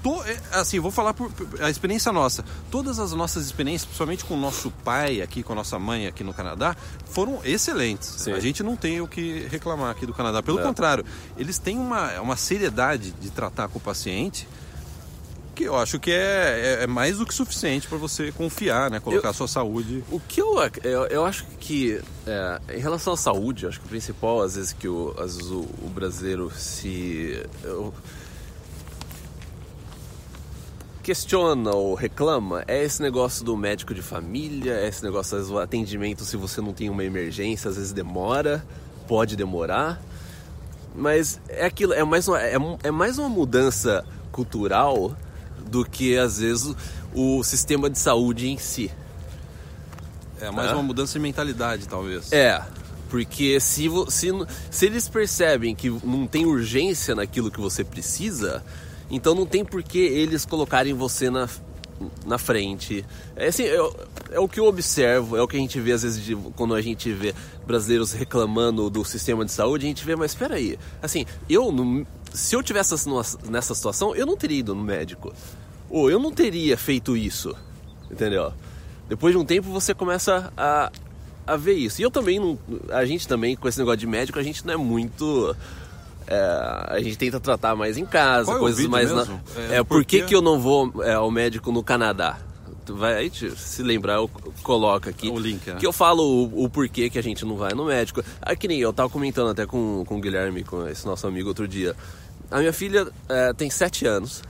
Tô, 0.02 0.20
assim, 0.50 0.80
vou 0.80 0.90
falar 0.90 1.14
por, 1.14 1.30
por, 1.30 1.62
a 1.62 1.70
experiência 1.70 2.12
nossa. 2.12 2.44
Todas 2.70 2.98
as 2.98 3.12
nossas 3.12 3.46
experiências, 3.46 3.84
principalmente 3.86 4.24
com 4.24 4.34
o 4.34 4.40
nosso 4.40 4.70
pai 4.84 5.22
aqui, 5.22 5.42
com 5.42 5.52
a 5.52 5.56
nossa 5.56 5.78
mãe 5.78 6.06
aqui 6.06 6.24
no 6.24 6.34
Canadá, 6.34 6.76
foram 7.06 7.40
excelentes. 7.44 8.08
Sim. 8.08 8.32
A 8.32 8.40
gente 8.40 8.62
não 8.62 8.76
tem 8.76 9.00
o 9.00 9.06
que 9.06 9.46
reclamar 9.50 9.90
aqui 9.90 10.04
do 10.04 10.12
Canadá. 10.12 10.42
Pelo 10.42 10.60
contrário, 10.60 11.04
eles 11.36 11.58
têm 11.58 11.78
uma, 11.78 12.20
uma 12.20 12.36
seriedade 12.36 13.12
de 13.12 13.30
tratar 13.30 13.68
com 13.68 13.78
o 13.78 13.80
paciente 13.80 14.48
que 15.54 15.64
eu 15.64 15.76
acho 15.76 16.00
que 16.00 16.10
é, 16.10 16.78
é, 16.80 16.84
é 16.84 16.86
mais 16.86 17.18
do 17.18 17.26
que 17.26 17.34
suficiente 17.34 17.86
para 17.86 17.98
você 17.98 18.32
confiar, 18.32 18.90
né? 18.90 19.00
Colocar 19.00 19.28
eu, 19.28 19.30
a 19.30 19.34
sua 19.34 19.48
saúde. 19.48 20.02
O 20.10 20.18
que 20.18 20.40
eu, 20.40 20.56
eu, 20.82 21.06
eu 21.06 21.24
acho 21.24 21.46
que, 21.60 22.00
é, 22.26 22.60
em 22.76 22.80
relação 22.80 23.12
à 23.12 23.16
saúde, 23.16 23.66
acho 23.66 23.78
que 23.78 23.86
o 23.86 23.88
principal, 23.88 24.42
às 24.42 24.56
vezes, 24.56 24.72
que 24.72 24.88
o, 24.88 25.12
vezes 25.12 25.50
o, 25.50 25.60
o 25.60 25.90
brasileiro 25.94 26.50
se. 26.50 27.44
Eu, 27.62 27.92
questiona 31.02 31.72
ou 31.72 31.94
reclama 31.94 32.64
é 32.66 32.82
esse 32.82 33.02
negócio 33.02 33.44
do 33.44 33.56
médico 33.56 33.92
de 33.92 34.00
família, 34.00 34.74
é 34.74 34.88
esse 34.88 35.02
negócio, 35.02 35.36
às 35.36 35.42
vezes, 35.42 35.54
o 35.54 35.58
atendimento 35.58 36.24
se 36.24 36.36
você 36.36 36.60
não 36.60 36.72
tem 36.72 36.88
uma 36.88 37.04
emergência, 37.04 37.68
às 37.68 37.76
vezes 37.76 37.92
demora, 37.92 38.64
pode 39.08 39.36
demorar. 39.36 40.00
Mas 40.94 41.40
é 41.48 41.66
aquilo, 41.66 41.92
é 41.92 42.04
mais 42.04 42.28
uma, 42.28 42.40
é, 42.40 42.56
é 42.82 42.90
mais 42.90 43.18
uma 43.18 43.28
mudança 43.28 44.04
cultural 44.30 45.16
do 45.68 45.84
que 45.84 46.16
às 46.16 46.38
vezes 46.38 46.74
o 47.14 47.42
sistema 47.42 47.90
de 47.90 47.98
saúde 47.98 48.48
em 48.48 48.58
si. 48.58 48.90
É 50.40 50.50
mais 50.50 50.70
é. 50.70 50.74
uma 50.74 50.82
mudança 50.82 51.14
de 51.14 51.18
mentalidade, 51.20 51.86
talvez. 51.88 52.32
É, 52.32 52.62
porque 53.08 53.60
se, 53.60 53.88
se, 54.08 54.28
se 54.70 54.86
eles 54.86 55.08
percebem 55.08 55.74
que 55.74 55.90
não 56.04 56.26
tem 56.26 56.44
urgência 56.46 57.14
naquilo 57.14 57.50
que 57.50 57.60
você 57.60 57.84
precisa, 57.84 58.62
então 59.10 59.34
não 59.34 59.46
tem 59.46 59.64
por 59.64 59.82
que 59.82 59.98
eles 59.98 60.44
colocarem 60.44 60.94
você 60.94 61.30
na, 61.30 61.48
na 62.26 62.38
frente. 62.38 63.04
É 63.36 63.48
assim, 63.48 63.64
é, 63.64 63.76
é, 64.30 64.40
o 64.40 64.48
que 64.48 64.60
eu 64.60 64.66
observo, 64.66 65.36
é 65.36 65.42
o 65.42 65.48
que 65.48 65.56
a 65.56 65.60
gente 65.60 65.78
vê 65.80 65.92
às 65.92 66.02
vezes 66.02 66.24
de, 66.24 66.34
quando 66.56 66.74
a 66.74 66.80
gente 66.80 67.12
vê 67.12 67.34
brasileiros 67.66 68.12
reclamando 68.12 68.88
do 68.90 69.04
sistema 69.04 69.44
de 69.44 69.52
saúde, 69.52 69.86
a 69.86 69.88
gente 69.88 70.04
vê, 70.04 70.16
mas 70.16 70.32
espera 70.32 70.56
aí, 70.56 70.78
assim, 71.00 71.24
eu 71.48 71.72
se 72.32 72.56
eu 72.56 72.62
tivesse 72.62 72.94
nessa 73.48 73.74
situação, 73.74 74.14
eu 74.14 74.26
não 74.26 74.36
teria 74.36 74.58
ido 74.58 74.74
no 74.74 74.82
médico. 74.82 75.32
Ou 75.90 76.10
eu 76.10 76.18
não 76.18 76.32
teria 76.32 76.76
feito 76.76 77.16
isso. 77.16 77.54
Entendeu? 78.10 78.52
Depois 79.08 79.34
de 79.34 79.38
um 79.38 79.44
tempo 79.44 79.68
você 79.68 79.94
começa 79.94 80.52
a, 80.56 80.90
a 81.46 81.56
ver 81.56 81.74
isso. 81.74 82.00
E 82.00 82.04
eu 82.04 82.10
também 82.10 82.38
não. 82.38 82.58
A 82.90 83.04
gente 83.04 83.28
também, 83.28 83.54
com 83.54 83.68
esse 83.68 83.78
negócio 83.78 83.98
de 83.98 84.06
médico, 84.06 84.38
a 84.38 84.42
gente 84.42 84.66
não 84.66 84.74
é 84.74 84.76
muito. 84.76 85.54
É, 86.26 86.94
a 86.96 87.00
gente 87.00 87.16
tenta 87.16 87.40
tratar 87.40 87.74
mais 87.74 87.96
em 87.96 88.04
casa, 88.04 88.46
Qual 88.46 88.56
é 88.56 88.60
coisas 88.60 88.86
mais. 88.86 89.10
Na, 89.10 89.22
é, 89.70 89.76
é, 89.78 89.84
por 89.84 90.04
que, 90.04 90.22
que 90.22 90.34
eu 90.34 90.42
não 90.42 90.58
vou 90.58 91.02
é, 91.02 91.14
ao 91.14 91.30
médico 91.30 91.72
no 91.72 91.82
Canadá? 91.82 92.38
Tu 92.84 92.96
vai 92.96 93.14
aí, 93.14 93.30
se 93.30 93.82
lembrar, 93.82 94.14
eu 94.14 94.28
coloco 94.62 95.08
aqui. 95.08 95.28
O 95.28 95.38
link, 95.38 95.64
né? 95.68 95.76
Que 95.78 95.86
eu 95.86 95.92
falo 95.92 96.22
o, 96.22 96.64
o, 96.64 96.68
porquê 96.68 97.08
que 97.08 97.18
a 97.18 97.22
gente 97.22 97.44
não 97.44 97.56
vai 97.56 97.72
no 97.74 97.84
médico. 97.84 98.24
Ah, 98.40 98.56
que 98.56 98.66
nem 98.66 98.80
eu 98.80 98.92
tava 98.92 99.08
comentando 99.08 99.50
até 99.50 99.64
com, 99.66 100.04
com 100.04 100.16
o 100.16 100.20
Guilherme, 100.20 100.64
com 100.64 100.88
esse 100.88 101.06
nosso 101.06 101.26
amigo 101.26 101.48
outro 101.48 101.68
dia. 101.68 101.94
A 102.50 102.58
minha 102.58 102.72
filha 102.72 103.06
é, 103.28 103.52
tem 103.52 103.70
7 103.70 104.06
anos. 104.06 104.42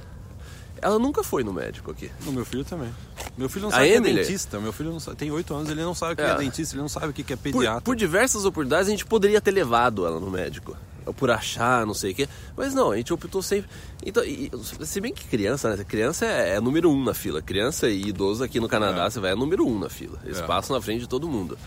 Ela 0.83 0.99
nunca 0.99 1.23
foi 1.23 1.45
no 1.45 1.52
médico 1.52 1.93
aqui. 1.93 2.11
O 2.26 2.33
meu 2.33 2.45
filho 2.45 2.64
também. 2.64 2.93
Meu 3.37 3.49
filho 3.49 3.64
não 3.64 3.71
sabe 3.71 3.85
o 3.85 3.88
que 3.88 4.09
é 4.09 4.14
dentista. 4.14 4.59
Meu 4.59 4.73
filho 4.73 4.99
sabe, 4.99 5.17
tem 5.17 5.31
8 5.31 5.55
anos, 5.55 5.71
ele 5.71 5.83
não 5.83 5.95
sabe 5.95 6.14
o 6.14 6.17
que 6.17 6.23
é. 6.23 6.31
é. 6.31 6.35
dentista, 6.35 6.75
ele 6.75 6.83
não 6.83 6.88
sabe 6.88 7.07
o 7.07 7.12
que 7.12 7.33
é 7.33 7.37
pediatra. 7.37 7.75
Por, 7.75 7.83
por, 7.83 7.97
diversas 7.97 8.45
oportunidades 8.45 8.88
a 8.88 8.91
gente 8.91 9.07
poderia 9.07 9.41
ter 9.41 9.52
levado 9.52 10.05
ela 10.05 10.19
no 10.19 10.29
médico. 10.29 10.76
Por 11.16 11.30
achar, 11.30 11.87
não 11.87 11.94
sei 11.94 12.12
o 12.12 12.14
quê. 12.14 12.28
Mas 12.56 12.75
não, 12.75 12.92
a 12.92 12.97
gente 12.97 13.12
optou 13.12 13.42
sempre. 13.42 13.71
Então, 14.04 14.25
e, 14.25 14.50
se 14.82 15.00
bem 15.00 15.12
que 15.12 15.25
criança, 15.25 15.75
né? 15.75 15.85
Criança 15.85 16.26
é, 16.26 16.56
é, 16.56 16.61
número 16.61 16.90
um 16.90 17.04
na 17.04 17.14
fila. 17.14 17.42
Criança 17.42 17.88
e 17.88 18.09
idoso 18.09 18.44
aqui 18.44 18.61
no 18.61 18.68
Canadá, 18.68 19.04
é. 19.04 19.11
você 19.11 19.21
vai 19.21 19.32
é 19.32 19.35
número 19.35 19.66
um 19.66 19.78
na 19.78 19.88
fila. 19.88 20.18
Eles 20.25 20.40
é. 20.40 20.42
passam 20.42 20.76
na 20.76 20.82
frente 20.82 21.00
de 21.00 21.09
todo 21.09 21.28
mundo. 21.28 21.59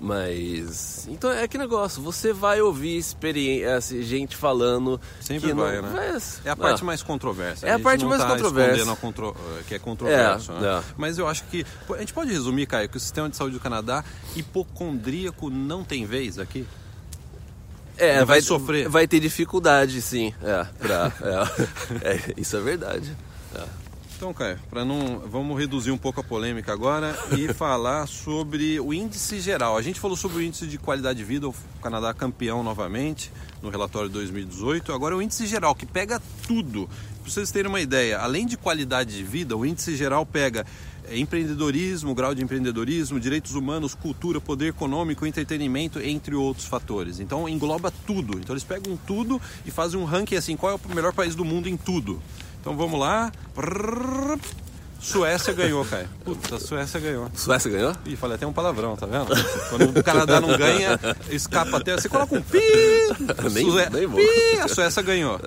Mas. 0.00 1.06
Então 1.08 1.30
é 1.30 1.46
que 1.46 1.56
negócio, 1.56 2.02
você 2.02 2.32
vai 2.32 2.60
ouvir 2.60 2.96
experiência, 2.96 4.02
gente 4.02 4.36
falando. 4.36 5.00
Sempre 5.20 5.48
que 5.48 5.54
vai, 5.54 5.80
não, 5.80 5.90
né? 5.90 6.10
Mas, 6.12 6.40
é 6.44 6.50
a 6.50 6.56
parte 6.56 6.82
ah, 6.82 6.84
mais 6.84 7.02
controversa. 7.02 7.66
É 7.66 7.72
a, 7.72 7.76
a 7.76 7.78
parte 7.78 8.04
mais 8.04 8.20
tá 8.20 8.28
controversa. 8.28 8.96
Contro... 8.96 9.36
que 9.66 9.74
é 9.74 9.78
controverso. 9.78 10.52
É, 10.52 10.60
né? 10.60 10.68
é. 10.78 10.82
Mas 10.96 11.16
eu 11.16 11.26
acho 11.26 11.44
que. 11.44 11.64
A 11.90 11.98
gente 11.98 12.12
pode 12.12 12.30
resumir, 12.30 12.66
Caio, 12.66 12.88
que 12.88 12.96
o 12.96 13.00
sistema 13.00 13.28
de 13.28 13.36
saúde 13.36 13.54
do 13.54 13.60
Canadá, 13.60 14.04
hipocondríaco 14.36 15.48
não 15.48 15.84
tem 15.84 16.04
vez 16.04 16.38
aqui? 16.38 16.66
É, 17.96 18.16
vai, 18.16 18.24
vai, 18.24 18.40
sofrer. 18.40 18.88
Vai 18.88 19.06
ter 19.06 19.20
dificuldade, 19.20 20.00
sim. 20.02 20.34
É, 20.42 20.66
pra, 20.78 21.12
é, 22.02 22.10
é 22.14 22.34
isso 22.36 22.56
é 22.56 22.60
verdade. 22.60 23.16
É. 23.54 23.84
Então, 24.16 24.32
Caio, 24.32 24.58
para 24.70 24.84
não. 24.84 25.20
Vamos 25.20 25.58
reduzir 25.58 25.90
um 25.90 25.98
pouco 25.98 26.20
a 26.20 26.24
polêmica 26.24 26.72
agora 26.72 27.16
e 27.36 27.48
falar 27.54 28.06
sobre 28.06 28.78
o 28.80 28.94
índice 28.94 29.40
geral. 29.40 29.76
A 29.76 29.82
gente 29.82 29.98
falou 29.98 30.16
sobre 30.16 30.38
o 30.38 30.42
índice 30.42 30.66
de 30.66 30.78
qualidade 30.78 31.18
de 31.18 31.24
vida, 31.24 31.48
o 31.48 31.54
Canadá 31.82 32.14
campeão 32.14 32.62
novamente 32.62 33.30
no 33.60 33.70
relatório 33.70 34.08
de 34.08 34.14
2018. 34.14 34.92
Agora 34.92 35.14
é 35.14 35.18
o 35.18 35.22
índice 35.22 35.46
geral, 35.46 35.74
que 35.74 35.84
pega 35.84 36.22
tudo. 36.46 36.88
Para 37.22 37.32
vocês 37.32 37.50
terem 37.50 37.68
uma 37.68 37.80
ideia, 37.80 38.18
além 38.18 38.46
de 38.46 38.56
qualidade 38.56 39.16
de 39.16 39.24
vida, 39.24 39.56
o 39.56 39.66
índice 39.66 39.96
geral 39.96 40.24
pega 40.24 40.64
empreendedorismo, 41.10 42.14
grau 42.14 42.34
de 42.34 42.42
empreendedorismo, 42.42 43.20
direitos 43.20 43.54
humanos, 43.54 43.94
cultura, 43.94 44.40
poder 44.40 44.68
econômico, 44.68 45.26
entretenimento, 45.26 46.00
entre 46.00 46.34
outros 46.34 46.66
fatores. 46.66 47.20
Então 47.20 47.48
engloba 47.48 47.92
tudo. 48.06 48.38
Então 48.38 48.54
eles 48.54 48.64
pegam 48.64 48.96
tudo 49.06 49.40
e 49.66 49.70
fazem 49.70 49.98
um 49.98 50.04
ranking 50.04 50.36
assim, 50.36 50.56
qual 50.56 50.72
é 50.72 50.74
o 50.76 50.94
melhor 50.94 51.12
país 51.12 51.34
do 51.34 51.44
mundo 51.44 51.68
em 51.68 51.76
tudo. 51.76 52.20
Então 52.60 52.76
vamos 52.76 52.98
lá. 52.98 53.30
Suécia 55.04 55.52
ganhou, 55.52 55.84
Caio. 55.84 56.08
Puta, 56.24 56.56
a 56.56 56.58
Suécia 56.58 56.98
ganhou. 56.98 57.30
Suécia 57.34 57.70
ganhou? 57.70 57.92
Ih, 58.06 58.16
falei 58.16 58.36
até 58.36 58.46
um 58.46 58.54
palavrão, 58.54 58.96
tá 58.96 59.04
vendo? 59.04 59.26
Quando 59.68 59.98
o 59.98 60.02
Canadá 60.02 60.40
não 60.40 60.56
ganha, 60.56 60.98
escapa 61.28 61.76
até. 61.76 61.92
Você 61.92 62.08
coloca 62.08 62.34
um 62.34 62.40
pi! 62.40 62.58
nem, 63.52 63.70
Sué... 63.70 63.90
nem. 63.90 64.08
Pi! 64.08 64.60
A 64.62 64.66
Suécia 64.66 65.02
ganhou. 65.02 65.38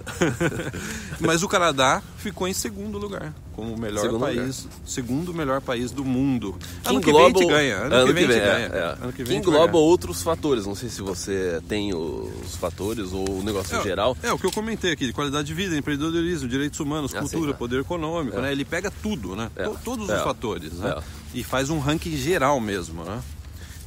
Mas 1.20 1.42
o 1.42 1.48
Canadá 1.48 2.04
ficou 2.18 2.48
em 2.48 2.54
segundo 2.54 3.00
lugar, 3.00 3.34
como 3.58 3.74
o 3.74 3.80
melhor 3.80 4.04
segundo 4.04 4.20
país, 4.20 4.64
lugar. 4.64 4.80
segundo 4.86 5.34
melhor 5.34 5.62
país 5.62 5.90
do 5.90 6.06
mundo. 6.06 6.56
Que 6.84 6.90
ano 6.90 7.00
engloba... 7.00 7.34
que 7.34 7.40
vem 7.40 7.48
ganha. 7.48 7.76
Ano, 7.78 7.96
ano 7.96 8.08
que 8.08 8.14
vem, 8.14 8.28
que 8.28 8.34
vem 8.34 8.40
ganha. 8.40 8.66
É, 8.68 8.78
é. 8.78 8.98
Ano 9.02 9.14
que, 9.14 9.24
vem 9.24 9.42
que 9.42 9.50
engloba 9.50 9.78
outros 9.80 10.22
fatores. 10.22 10.68
Não 10.68 10.76
sei 10.76 10.90
se 10.90 11.02
você 11.02 11.60
tem 11.68 11.92
os 11.92 12.56
fatores 12.58 13.12
ou 13.12 13.28
o 13.28 13.44
negócio 13.44 13.76
é, 13.76 13.82
geral. 13.82 14.16
É, 14.22 14.32
o 14.32 14.38
que 14.38 14.46
eu 14.46 14.52
comentei 14.52 14.92
aqui, 14.92 15.08
de 15.08 15.14
qualidade 15.14 15.48
de 15.48 15.56
vida, 15.56 15.76
empreendedorismo, 15.76 16.48
direitos 16.48 16.80
humanos, 16.80 17.16
ah, 17.16 17.22
cultura, 17.22 17.52
sim, 17.52 17.58
poder 17.58 17.82
econômico, 17.82 18.38
é. 18.38 18.42
né? 18.44 18.52
Ele 18.52 18.64
pega 18.64 18.92
tudo, 19.02 19.36
né? 19.36 19.50
É. 19.56 19.68
Todos 19.84 20.06
os 20.06 20.14
é. 20.14 20.24
fatores, 20.24 20.74
né? 20.74 20.96
E 21.34 21.44
faz 21.44 21.72
um 21.72 21.80
ranking 21.80 22.16
geral 22.16 22.60
mesmo, 22.60 23.04
né? 23.04 23.20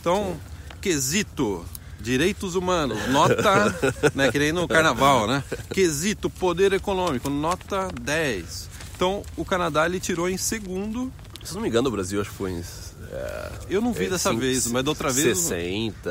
Então, 0.00 0.34
sim. 0.34 0.78
quesito 0.80 1.64
Direitos 2.00 2.54
humanos, 2.54 2.98
nota, 3.08 3.74
né, 4.16 4.32
que 4.32 4.38
nem 4.38 4.52
no 4.52 4.66
carnaval, 4.66 5.26
né? 5.26 5.44
Quesito 5.70 6.30
poder 6.30 6.72
econômico, 6.72 7.28
nota 7.28 7.88
10. 8.00 8.69
Então, 9.00 9.22
o 9.34 9.46
Canadá 9.46 9.86
ele 9.86 9.98
tirou 9.98 10.28
em 10.28 10.36
segundo. 10.36 11.10
Se 11.42 11.54
não 11.54 11.62
me 11.62 11.68
engano, 11.68 11.88
o 11.88 11.90
Brasil 11.90 12.20
acho 12.20 12.28
que 12.28 12.36
foi 12.36 12.50
em 12.50 12.62
é, 13.10 13.52
eu 13.70 13.80
não 13.80 13.94
vi 13.94 14.04
é, 14.04 14.10
dessa 14.10 14.30
vez, 14.30 14.66
mas 14.66 14.84
da 14.84 14.90
outra 14.90 15.10
vez. 15.10 15.38
60, 15.38 16.10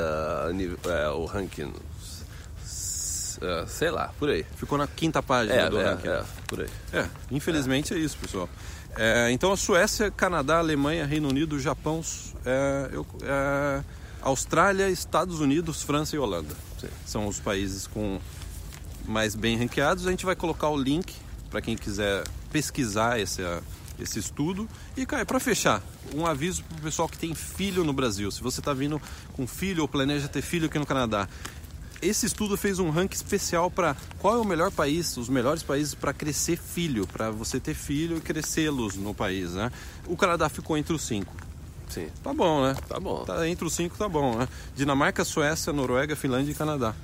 é, 0.86 1.10
o 1.10 1.24
ranking. 1.26 1.72
É, 3.42 3.66
sei 3.68 3.92
lá, 3.92 4.12
por 4.18 4.32
aí. 4.32 4.44
Ficou 4.56 4.76
na 4.76 4.88
quinta 4.88 5.22
página 5.22 5.54
é, 5.54 5.70
do 5.70 5.80
é, 5.80 5.84
ranking. 5.84 6.08
É, 6.08 6.24
por 6.48 6.62
aí. 6.62 6.70
É, 6.92 7.06
infelizmente 7.30 7.94
é, 7.94 7.98
isso, 8.00 8.18
pessoal. 8.18 8.50
então 9.32 9.52
a 9.52 9.58
Suécia, 9.58 10.10
Canadá, 10.10 10.58
Alemanha, 10.58 11.06
Reino 11.06 11.30
Unido, 11.30 11.60
Japão, 11.60 12.02
eu, 12.92 13.06
Austrália, 14.20 14.90
Estados 14.90 15.40
Unidos, 15.40 15.84
França 15.84 16.16
e 16.16 16.20
Holanda. 16.20 16.56
Sim. 16.82 16.88
São 17.06 17.28
os 17.28 17.40
países 17.40 17.86
com 17.86 18.20
mais 19.06 19.36
bem 19.36 19.58
ranqueados. 19.58 20.08
A 20.08 20.10
gente 20.10 20.26
vai 20.26 20.36
colocar 20.36 20.70
o 20.70 20.76
link 20.76 21.14
para 21.52 21.62
quem 21.62 21.76
quiser 21.76 22.24
pesquisar 22.52 23.20
esse, 23.20 23.42
esse 24.00 24.20
estudo. 24.20 24.68
E, 24.96 25.06
cara, 25.06 25.26
para 25.26 25.40
fechar, 25.40 25.82
um 26.14 26.26
aviso 26.26 26.64
para 26.64 26.78
o 26.78 26.82
pessoal 26.82 27.08
que 27.08 27.18
tem 27.18 27.34
filho 27.36 27.84
no 27.84 27.94
Brasil. 27.94 28.32
Se 28.32 28.42
você 28.42 28.60
está 28.60 28.74
vindo 28.74 29.02
com 29.34 29.48
filho 29.48 29.82
ou 29.82 29.88
planeja 29.88 30.28
ter 30.28 30.42
filho 30.42 30.68
aqui 30.68 30.80
no 30.80 30.86
Canadá, 30.86 31.28
esse 32.02 32.26
estudo 32.26 32.56
fez 32.56 32.80
um 32.80 32.90
ranking 32.90 33.16
especial 33.16 33.70
para 33.70 33.96
qual 34.20 34.36
é 34.36 34.38
o 34.38 34.46
melhor 34.46 34.72
país, 34.72 35.18
os 35.18 35.28
melhores 35.28 35.64
países 35.64 35.94
para 35.94 36.14
crescer 36.14 36.58
filho, 36.58 37.06
para 37.06 37.30
você 37.30 37.60
ter 37.60 37.74
filho 37.74 38.18
e 38.18 38.22
crescê-los 38.22 38.96
no 38.96 39.14
país, 39.14 39.54
né? 39.54 39.72
O 40.08 40.16
Canadá 40.16 40.48
ficou 40.48 40.78
entre 40.78 40.94
os 40.94 41.02
cinco. 41.02 41.36
Sim. 41.90 42.08
Tá 42.24 42.34
bom, 42.34 42.64
né? 42.64 42.76
Tá 42.88 43.00
bom. 43.00 43.26
Tá 43.26 43.48
entre 43.48 43.66
os 43.66 43.74
cinco 43.74 43.98
tá 43.98 44.08
bom, 44.08 44.38
né? 44.38 44.48
Dinamarca, 44.76 45.26
Suécia, 45.26 45.74
Noruega, 45.74 46.16
Finlândia 46.16 46.52
e 46.52 46.56
Canadá. 46.56 46.96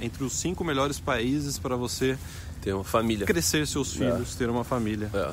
Entre 0.00 0.24
os 0.24 0.32
cinco 0.32 0.64
melhores 0.64 0.98
países 0.98 1.58
para 1.58 1.76
você 1.76 2.18
ter 2.60 2.72
uma 2.72 2.84
família, 2.84 3.26
crescer 3.26 3.66
seus 3.66 3.94
é. 3.94 3.98
filhos, 3.98 4.34
é. 4.34 4.38
ter 4.38 4.50
uma 4.50 4.64
família. 4.64 5.10
É. 5.14 5.32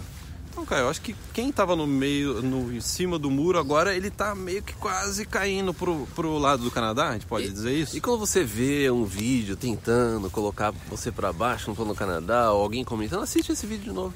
Então, 0.51 0.65
cara, 0.65 0.83
eu 0.83 0.89
acho 0.89 1.01
que 1.01 1.13
quem 1.33 1.51
tava 1.51 1.75
no 1.75 1.85
meio, 1.85 2.41
no, 2.41 2.73
em 2.73 2.79
cima 2.79 3.19
do 3.19 3.29
muro 3.29 3.59
agora, 3.59 3.93
ele 3.93 4.09
tá 4.09 4.33
meio 4.33 4.63
que 4.63 4.73
quase 4.73 5.25
caindo 5.25 5.73
pro, 5.73 6.07
pro 6.15 6.37
lado 6.37 6.63
do 6.63 6.71
Canadá, 6.71 7.09
a 7.09 7.13
gente 7.13 7.25
pode 7.25 7.47
e, 7.47 7.49
dizer 7.49 7.73
isso? 7.73 7.97
E 7.97 7.99
quando 7.99 8.19
você 8.19 8.41
vê 8.41 8.89
um 8.89 9.03
vídeo 9.03 9.57
tentando 9.57 10.29
colocar 10.29 10.73
você 10.89 11.11
para 11.11 11.33
baixo, 11.33 11.67
não 11.67 11.75
tô 11.75 11.83
no 11.83 11.93
Canadá, 11.93 12.53
ou 12.53 12.61
alguém 12.61 12.85
comentando, 12.85 13.23
assiste 13.23 13.51
esse 13.51 13.67
vídeo 13.67 13.83
de 13.83 13.91
novo. 13.91 14.13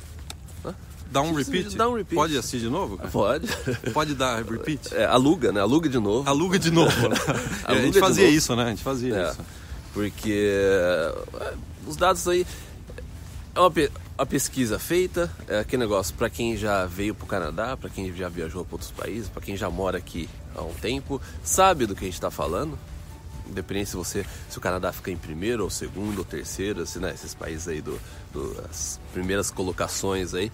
Dá 1.12 1.22
um 1.22 1.34
repeat? 1.34 1.76
Dá 1.76 1.90
um 1.90 1.94
repeat. 1.94 2.16
Pode 2.16 2.38
assistir 2.38 2.60
de 2.60 2.70
novo? 2.70 2.98
Cara? 2.98 3.10
Pode. 3.10 3.48
Pode 3.94 4.14
dar 4.14 4.44
repeat? 4.44 4.94
É, 4.94 5.06
aluga, 5.06 5.52
né? 5.52 5.60
Aluga 5.60 5.90
de 5.90 6.00
novo. 6.00 6.30
Aluga 6.30 6.60
de 6.60 6.70
novo. 6.70 7.10
Né? 7.10 7.16
a 7.66 7.74
gente 7.76 8.00
fazia 8.00 8.26
novo. 8.26 8.38
isso, 8.38 8.56
né? 8.56 8.64
A 8.64 8.70
gente 8.70 8.84
fazia 8.84 9.16
é, 9.16 9.32
isso. 9.32 9.40
Porque 9.94 10.52
é, 10.54 11.16
os 11.88 11.96
dados 11.96 12.28
aí. 12.28 12.46
É 13.56 13.60
uma, 13.60 13.72
uma 14.18 14.26
pesquisa 14.26 14.78
feita, 14.78 15.30
é 15.48 15.60
aquele 15.60 15.82
negócio 15.82 16.14
para 16.14 16.30
quem 16.30 16.56
já 16.56 16.86
veio 16.86 17.16
para 17.16 17.26
o 17.26 17.28
Canadá, 17.28 17.76
para 17.76 17.90
quem 17.90 18.14
já 18.16 18.30
viajou 18.30 18.64
para 18.64 18.76
outros 18.76 18.92
países, 18.92 19.28
para 19.28 19.42
quem 19.42 19.58
já 19.58 19.70
mora 19.70 19.98
aqui 19.98 20.30
há 20.56 20.62
um 20.62 20.74
tempo, 20.74 21.20
sabe 21.44 21.86
do 21.86 21.96
que 21.96 22.02
a 22.02 22.08
gente 22.08 22.14
está 22.14 22.30
falando. 22.30 22.78
Independente 23.50 23.90
se 23.90 23.96
você 23.96 24.26
se 24.48 24.58
o 24.58 24.62
Canadá 24.62 24.92
fica 24.94 25.10
em 25.10 25.18
primeiro 25.18 25.64
ou 25.64 25.70
segundo 25.70 26.20
ou 26.20 26.26
terceiro, 26.26 26.86
se, 26.86 27.00
né, 27.00 27.12
esses 27.14 27.34
países 27.34 27.68
aí 27.68 27.82
do, 27.82 28.00
do 28.32 28.56
as 28.70 29.00
primeiras 29.12 29.50
colocações 29.50 30.36
aí, 30.36 30.52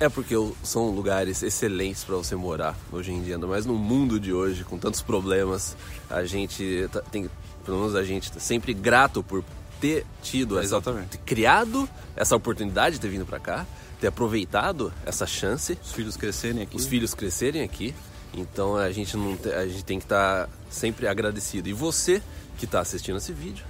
é 0.00 0.08
porque 0.08 0.34
são 0.62 0.90
lugares 0.90 1.42
excelentes 1.42 2.02
para 2.02 2.16
você 2.16 2.34
morar 2.34 2.76
hoje 2.90 3.12
em 3.12 3.22
dia, 3.22 3.38
mais 3.38 3.64
no 3.64 3.74
mundo 3.74 4.18
de 4.18 4.32
hoje, 4.32 4.64
com 4.64 4.76
tantos 4.76 5.00
problemas. 5.00 5.76
A 6.10 6.24
gente 6.24 6.88
tá, 6.90 7.00
tem, 7.00 7.30
pelo 7.64 7.78
menos 7.78 7.94
a 7.94 8.04
gente 8.04 8.30
tá 8.30 8.40
sempre 8.40 8.72
grato 8.72 9.22
por 9.22 9.44
ter 9.80 10.06
tido 10.22 10.58
essa, 10.58 10.80
ter 10.80 11.18
criado 11.18 11.88
essa 12.16 12.36
oportunidade 12.36 12.96
de 12.96 13.00
ter 13.00 13.08
vindo 13.08 13.26
para 13.26 13.40
cá, 13.40 13.66
ter 14.00 14.06
aproveitado 14.06 14.92
essa 15.04 15.26
chance, 15.26 15.78
os 15.84 15.92
filhos 15.92 16.16
crescerem 16.16 16.62
aqui, 16.62 16.76
os 16.76 16.86
filhos 16.86 17.14
crescerem 17.14 17.62
aqui. 17.62 17.94
Então 18.32 18.76
a 18.76 18.90
gente 18.90 19.16
não 19.16 19.36
a 19.56 19.66
gente 19.66 19.84
tem 19.84 19.98
que 19.98 20.04
estar 20.04 20.46
tá 20.46 20.52
sempre 20.70 21.06
agradecido. 21.06 21.68
E 21.68 21.72
você 21.72 22.22
que 22.58 22.64
está 22.64 22.80
assistindo 22.80 23.16
esse 23.18 23.32
vídeo, 23.32 23.64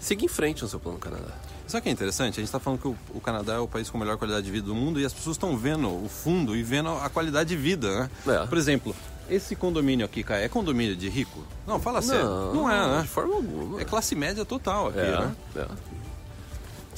siga 0.00 0.24
em 0.24 0.28
frente 0.28 0.62
no 0.62 0.68
seu 0.68 0.80
plano 0.80 0.98
Canadá. 0.98 1.34
Sabe 1.66 1.80
o 1.80 1.82
que 1.82 1.88
é 1.90 1.92
interessante? 1.92 2.34
A 2.34 2.40
gente 2.40 2.44
está 2.44 2.58
falando 2.58 2.80
que 2.80 2.88
o, 2.88 2.96
o, 3.14 3.20
Canadá 3.20 3.54
é 3.54 3.58
o 3.58 3.68
país 3.68 3.90
com 3.90 3.98
a 3.98 4.00
melhor 4.00 4.16
qualidade 4.16 4.46
de 4.46 4.50
vida 4.50 4.66
do 4.66 4.74
mundo 4.74 4.98
e 4.98 5.04
as 5.04 5.12
pessoas 5.12 5.36
estão 5.36 5.54
vendo 5.56 5.86
o 5.86 6.08
fundo 6.08 6.56
e 6.56 6.62
vendo 6.62 6.88
a 6.88 7.10
qualidade 7.10 7.50
de 7.50 7.56
vida, 7.56 8.00
né? 8.00 8.10
É. 8.26 8.46
Por 8.46 8.56
exemplo, 8.56 8.96
esse 9.30 9.54
condomínio 9.54 10.04
aqui, 10.04 10.22
cara, 10.22 10.40
é 10.40 10.48
condomínio 10.48 10.96
de 10.96 11.08
rico? 11.08 11.44
Não, 11.66 11.78
fala 11.80 12.00
sério. 12.02 12.24
Não, 12.24 12.54
não 12.54 12.70
é, 12.70 12.96
né? 12.96 13.02
De 13.02 13.08
forma 13.08 13.34
alguma. 13.34 13.80
É 13.80 13.84
classe 13.84 14.14
média 14.14 14.44
total 14.44 14.88
aqui, 14.88 14.98
é, 14.98 15.10
né? 15.10 15.36
É. 15.56 15.66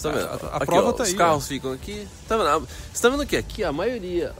Tá 0.02 0.10
vendo? 0.10 0.26
A, 0.26 0.32
a 0.32 0.56
aqui, 0.56 0.66
prova 0.66 0.88
ó, 0.88 0.92
tá 0.92 1.02
os 1.02 1.08
aí. 1.08 1.12
Os 1.12 1.18
carros 1.18 1.44
ó. 1.44 1.48
ficam 1.48 1.72
aqui. 1.72 2.08
Tá 2.26 2.36
vendo? 2.36 2.68
Você 2.92 3.02
tá 3.02 3.08
vendo 3.08 3.26
que 3.26 3.36
aqui 3.36 3.64
a 3.64 3.72
maioria. 3.72 4.32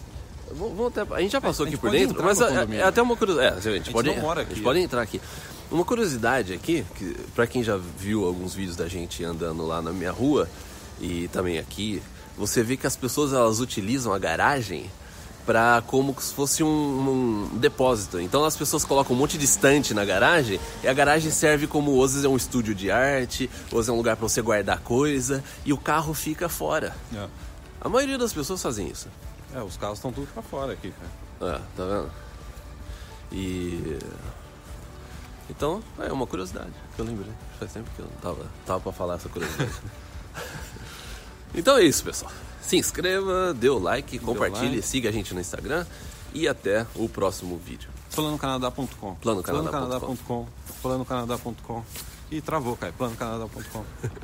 Vamos 0.52 0.88
até, 0.88 1.14
a 1.14 1.20
gente 1.20 1.30
já 1.30 1.40
passou 1.40 1.64
aqui 1.64 1.76
por 1.76 1.90
dentro, 1.90 2.20
mas 2.24 2.40
é, 2.40 2.78
é, 2.78 2.82
até 2.82 3.00
uma 3.00 3.16
curiosidade. 3.16 3.54
É, 3.54 3.58
a 3.58 3.60
gente, 3.60 3.68
a 3.68 3.76
gente 3.76 3.92
pode, 3.92 4.10
a 4.10 4.44
gente 4.44 4.62
pode 4.62 4.80
entrar 4.80 5.02
aqui. 5.02 5.20
Uma 5.70 5.84
curiosidade 5.84 6.52
aqui, 6.52 6.84
que, 6.96 7.16
pra 7.34 7.46
quem 7.46 7.62
já 7.62 7.76
viu 7.76 8.26
alguns 8.26 8.52
vídeos 8.54 8.74
da 8.74 8.88
gente 8.88 9.22
andando 9.22 9.64
lá 9.64 9.80
na 9.80 9.92
minha 9.92 10.10
rua 10.10 10.48
e 11.00 11.28
também 11.28 11.58
aqui, 11.58 12.02
você 12.36 12.64
vê 12.64 12.76
que 12.76 12.86
as 12.86 12.96
pessoas 12.96 13.32
elas 13.32 13.60
utilizam 13.60 14.12
a 14.12 14.18
garagem 14.18 14.90
para 15.46 15.82
como 15.86 16.14
se 16.20 16.34
fosse 16.34 16.62
um, 16.62 16.68
um, 16.68 17.58
depósito. 17.58 18.20
Então 18.20 18.44
as 18.44 18.56
pessoas 18.56 18.84
colocam 18.84 19.14
um 19.14 19.18
monte 19.18 19.36
de 19.38 19.44
estante 19.44 19.94
na 19.94 20.04
garagem 20.04 20.60
e 20.82 20.88
a 20.88 20.92
garagem 20.92 21.30
serve 21.30 21.66
como 21.66 22.02
às 22.02 22.12
vezes 22.12 22.24
é 22.24 22.28
um 22.28 22.36
estúdio 22.36 22.74
de 22.74 22.90
arte, 22.90 23.50
ou 23.70 23.78
vezes 23.78 23.88
é 23.88 23.92
um 23.92 23.96
lugar 23.96 24.16
para 24.16 24.28
você 24.28 24.42
guardar 24.42 24.80
coisa 24.80 25.42
e 25.64 25.72
o 25.72 25.78
carro 25.78 26.14
fica 26.14 26.48
fora. 26.48 26.94
É. 27.14 27.26
A 27.80 27.88
maioria 27.88 28.18
das 28.18 28.32
pessoas 28.32 28.62
fazem 28.62 28.88
isso. 28.88 29.08
É, 29.54 29.62
os 29.62 29.76
carros 29.76 29.98
estão 29.98 30.12
tudo 30.12 30.28
para 30.32 30.42
fora 30.42 30.72
aqui, 30.72 30.92
cara. 30.92 31.54
É, 31.54 31.60
tá 31.76 31.84
vendo? 31.84 32.10
E 33.32 33.98
então, 35.50 35.82
é 35.98 36.12
uma 36.12 36.26
curiosidade 36.26 36.70
que 36.94 37.00
eu 37.00 37.04
lembrei. 37.04 37.32
Faz 37.58 37.72
tempo 37.72 37.90
que 37.96 38.00
eu 38.00 38.06
não 38.06 38.16
tava, 38.22 38.46
tava 38.64 38.80
pra 38.80 38.92
falar 38.92 39.16
essa 39.16 39.28
curiosidade. 39.28 39.72
então 41.52 41.76
é 41.76 41.82
isso, 41.82 42.04
pessoal. 42.04 42.30
Se 42.62 42.76
inscreva, 42.76 43.54
dê 43.54 43.68
o 43.68 43.78
like, 43.78 44.18
compartilhe, 44.18 44.76
like. 44.76 44.82
siga 44.82 45.08
a 45.08 45.12
gente 45.12 45.34
no 45.34 45.40
Instagram 45.40 45.86
e 46.32 46.46
até 46.46 46.86
o 46.94 47.08
próximo 47.08 47.58
vídeo. 47.58 47.88
Planocanadá.com 48.14 49.14
Planocanadá.com 49.16 49.76
Planocanadá.com 49.76 50.46
Planocanadá.com 50.82 51.82
E 52.30 52.40
travou, 52.40 52.76
cara. 52.76 52.92
Planocanadá.com 52.92 53.84